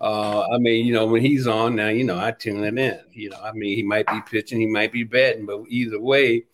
Uh, 0.02 0.48
I 0.52 0.58
mean, 0.58 0.84
you 0.84 0.94
know, 0.94 1.06
when 1.06 1.22
he's 1.22 1.46
on 1.46 1.76
now, 1.76 1.90
you 1.90 2.04
know, 2.04 2.18
I 2.18 2.32
tune 2.32 2.64
it 2.64 2.76
in. 2.78 3.00
You 3.14 3.30
know, 3.30 3.40
I 3.40 3.52
mean, 3.52 3.76
he 3.76 3.84
might 3.84 4.08
be 4.08 4.20
pitching, 4.26 4.60
he 4.60 4.66
might 4.66 4.92
be 4.92 5.04
batting, 5.04 5.46
but 5.46 5.62
either 5.70 6.00
way, 6.00 6.46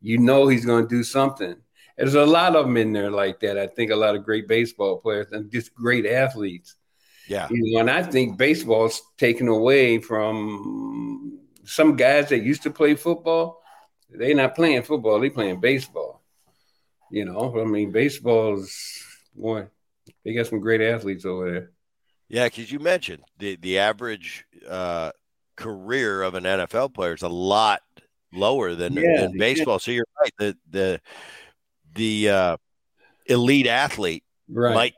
you 0.00 0.18
know, 0.18 0.46
he's 0.46 0.64
going 0.64 0.84
to 0.84 0.88
do 0.88 1.02
something. 1.02 1.56
There's 1.96 2.14
a 2.14 2.24
lot 2.24 2.54
of 2.54 2.66
them 2.66 2.76
in 2.76 2.92
there 2.92 3.10
like 3.10 3.40
that. 3.40 3.58
I 3.58 3.66
think 3.66 3.90
a 3.90 3.96
lot 3.96 4.14
of 4.14 4.24
great 4.24 4.46
baseball 4.46 4.98
players 4.98 5.26
and 5.32 5.50
just 5.50 5.74
great 5.74 6.06
athletes. 6.06 6.76
Yeah. 7.26 7.48
You 7.50 7.72
know, 7.72 7.80
and 7.80 7.90
I 7.90 8.04
think 8.04 8.38
baseball's 8.38 9.02
taken 9.18 9.48
away 9.48 9.98
from 9.98 11.40
some 11.64 11.96
guys 11.96 12.28
that 12.28 12.44
used 12.44 12.62
to 12.62 12.70
play 12.70 12.94
football. 12.94 13.62
They're 14.10 14.34
not 14.34 14.54
playing 14.54 14.82
football; 14.82 15.18
they're 15.18 15.30
playing 15.30 15.60
baseball. 15.60 16.22
You 17.10 17.24
know, 17.24 17.60
I 17.60 17.64
mean, 17.64 17.90
baseball's 17.90 18.76
boy. 19.34 19.68
They 20.24 20.34
got 20.34 20.46
some 20.46 20.60
great 20.60 20.80
athletes 20.80 21.24
over 21.24 21.50
there. 21.50 21.70
Yeah, 22.32 22.46
because 22.46 22.72
you 22.72 22.78
mentioned 22.78 23.22
the 23.38 23.56
the 23.56 23.78
average 23.78 24.46
uh, 24.68 25.12
career 25.56 26.22
of 26.22 26.34
an 26.34 26.44
NFL 26.44 26.94
player 26.94 27.12
is 27.12 27.22
a 27.22 27.28
lot 27.28 27.82
lower 28.32 28.74
than, 28.74 28.94
Yeah, 28.94 29.20
than 29.20 29.38
baseball. 29.38 29.78
So 29.78 29.90
you're 29.90 30.06
right. 30.20 30.32
The 30.38 30.56
the 30.70 31.00
the 31.94 32.30
uh, 32.30 32.56
elite 33.26 33.66
athlete 33.66 34.24
Right. 34.48 34.74
might 34.74 34.94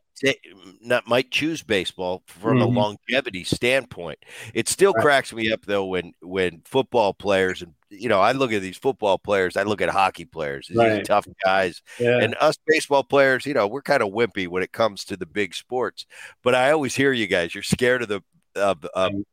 not 0.80 1.08
might 1.08 1.32
choose 1.32 1.62
baseball 1.62 2.22
from 2.26 2.60
a 2.62 2.66
Mhm. 2.66 2.74
longevity 2.76 3.42
standpoint. 3.42 4.20
It 4.54 4.68
still 4.68 4.92
Right. 4.94 5.02
cracks 5.02 5.32
me 5.32 5.50
up 5.50 5.66
though 5.66 5.86
when 5.86 6.12
when 6.22 6.62
football 6.64 7.12
players 7.12 7.62
and 7.62 7.74
you 7.98 8.08
know, 8.08 8.20
I 8.20 8.32
look 8.32 8.52
at 8.52 8.62
these 8.62 8.76
football 8.76 9.18
players, 9.18 9.56
I 9.56 9.62
look 9.62 9.80
at 9.80 9.88
hockey 9.88 10.24
players, 10.24 10.66
these 10.68 10.76
Right. 10.76 11.04
tough 11.04 11.26
guys, 11.44 11.82
Yeah. 11.98 12.18
and 12.20 12.34
us 12.40 12.56
baseball 12.66 13.04
players, 13.04 13.46
you 13.46 13.54
know, 13.54 13.66
we're 13.66 13.82
kind 13.82 14.02
of 14.02 14.10
wimpy 14.10 14.48
when 14.48 14.62
it 14.62 14.72
comes 14.72 15.04
to 15.06 15.16
the 15.16 15.26
big 15.26 15.54
sports. 15.54 16.06
But 16.42 16.54
I 16.54 16.70
always 16.70 16.94
hear 16.94 17.12
you 17.12 17.26
guys, 17.26 17.54
you're 17.54 17.62
scared 17.62 18.02
of 18.02 18.08
the 18.08 18.22
of 18.56 18.84
of, 18.94 19.12
um, 19.12 19.24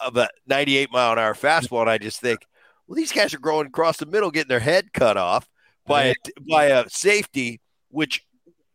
of 0.00 0.16
a 0.16 0.28
98 0.46 0.90
mile 0.92 1.12
an 1.12 1.18
hour 1.18 1.34
fastball, 1.34 1.80
and 1.80 1.90
I 1.90 1.98
just 1.98 2.20
think, 2.20 2.40
well, 2.86 2.96
these 2.96 3.12
guys 3.12 3.32
are 3.32 3.38
growing 3.38 3.66
across 3.66 3.96
the 3.96 4.06
middle, 4.06 4.30
getting 4.30 4.48
their 4.48 4.60
head 4.60 4.92
cut 4.92 5.16
off 5.16 5.48
by 5.86 6.04
a, 6.04 6.14
by 6.50 6.64
a 6.66 6.88
safety, 6.90 7.60
which 7.88 8.24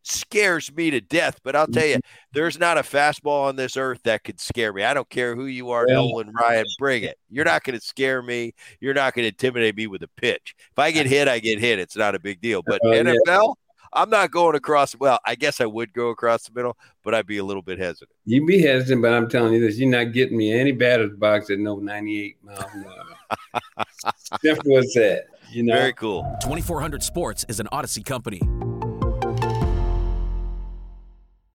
scares 0.07 0.73
me 0.73 0.91
to 0.91 1.01
death. 1.01 1.39
But 1.43 1.55
I'll 1.55 1.67
tell 1.67 1.85
you, 1.85 1.95
mm-hmm. 1.95 2.29
there's 2.33 2.57
not 2.59 2.77
a 2.77 2.81
fastball 2.81 3.47
on 3.47 3.55
this 3.55 3.77
earth 3.77 4.01
that 4.03 4.23
could 4.23 4.39
scare 4.39 4.73
me. 4.73 4.83
I 4.83 4.93
don't 4.93 5.09
care 5.09 5.35
who 5.35 5.45
you 5.45 5.71
are, 5.71 5.85
Yeah. 5.87 5.95
Nolan 5.95 6.31
Ryan, 6.33 6.65
bring 6.79 7.03
it. 7.03 7.17
You're 7.29 7.45
not 7.45 7.63
going 7.63 7.77
to 7.77 7.85
scare 7.85 8.21
me. 8.21 8.53
You're 8.79 8.93
not 8.93 9.13
going 9.13 9.23
to 9.23 9.29
intimidate 9.29 9.75
me 9.75 9.87
with 9.87 10.03
a 10.03 10.09
pitch. 10.17 10.55
If 10.71 10.79
I 10.79 10.91
get 10.91 11.05
hit, 11.07 11.27
I 11.27 11.39
get 11.39 11.59
hit. 11.59 11.79
It's 11.79 11.95
not 11.95 12.15
a 12.15 12.19
big 12.19 12.41
deal. 12.41 12.61
But 12.65 12.81
Oh, 12.83 12.91
yeah. 12.91 13.03
NFL, 13.03 13.55
I'm 13.93 14.09
not 14.09 14.31
going 14.31 14.55
across. 14.55 14.95
Well, 14.95 15.19
I 15.25 15.35
guess 15.35 15.61
I 15.61 15.65
would 15.65 15.93
go 15.93 16.09
across 16.09 16.43
the 16.43 16.53
middle, 16.53 16.77
but 17.03 17.13
I'd 17.13 17.27
be 17.27 17.37
a 17.37 17.43
little 17.43 17.61
bit 17.61 17.79
hesitant. 17.79 18.11
You'd 18.25 18.45
be 18.45 18.61
hesitant, 18.61 19.01
but 19.01 19.13
I'm 19.13 19.29
telling 19.29 19.53
you 19.53 19.59
this: 19.59 19.77
you're 19.77 19.89
not 19.89 20.13
getting 20.13 20.37
me 20.37 20.51
any 20.51 20.71
batter's 20.71 21.15
box 21.17 21.49
at 21.49 21.59
no 21.59 21.77
98 21.77 22.37
miles 22.43 22.63
an 22.73 22.85
hour. 22.85 23.83
Simple 24.41 24.77
as 24.77 24.93
that. 24.93 25.25
You 25.51 25.63
know. 25.63 25.75
Very 25.75 25.93
cool. 25.93 26.23
2400 26.41 27.03
Sports 27.03 27.45
is 27.47 27.59
an 27.59 27.67
Audacy 27.71 28.03
company. 28.03 28.41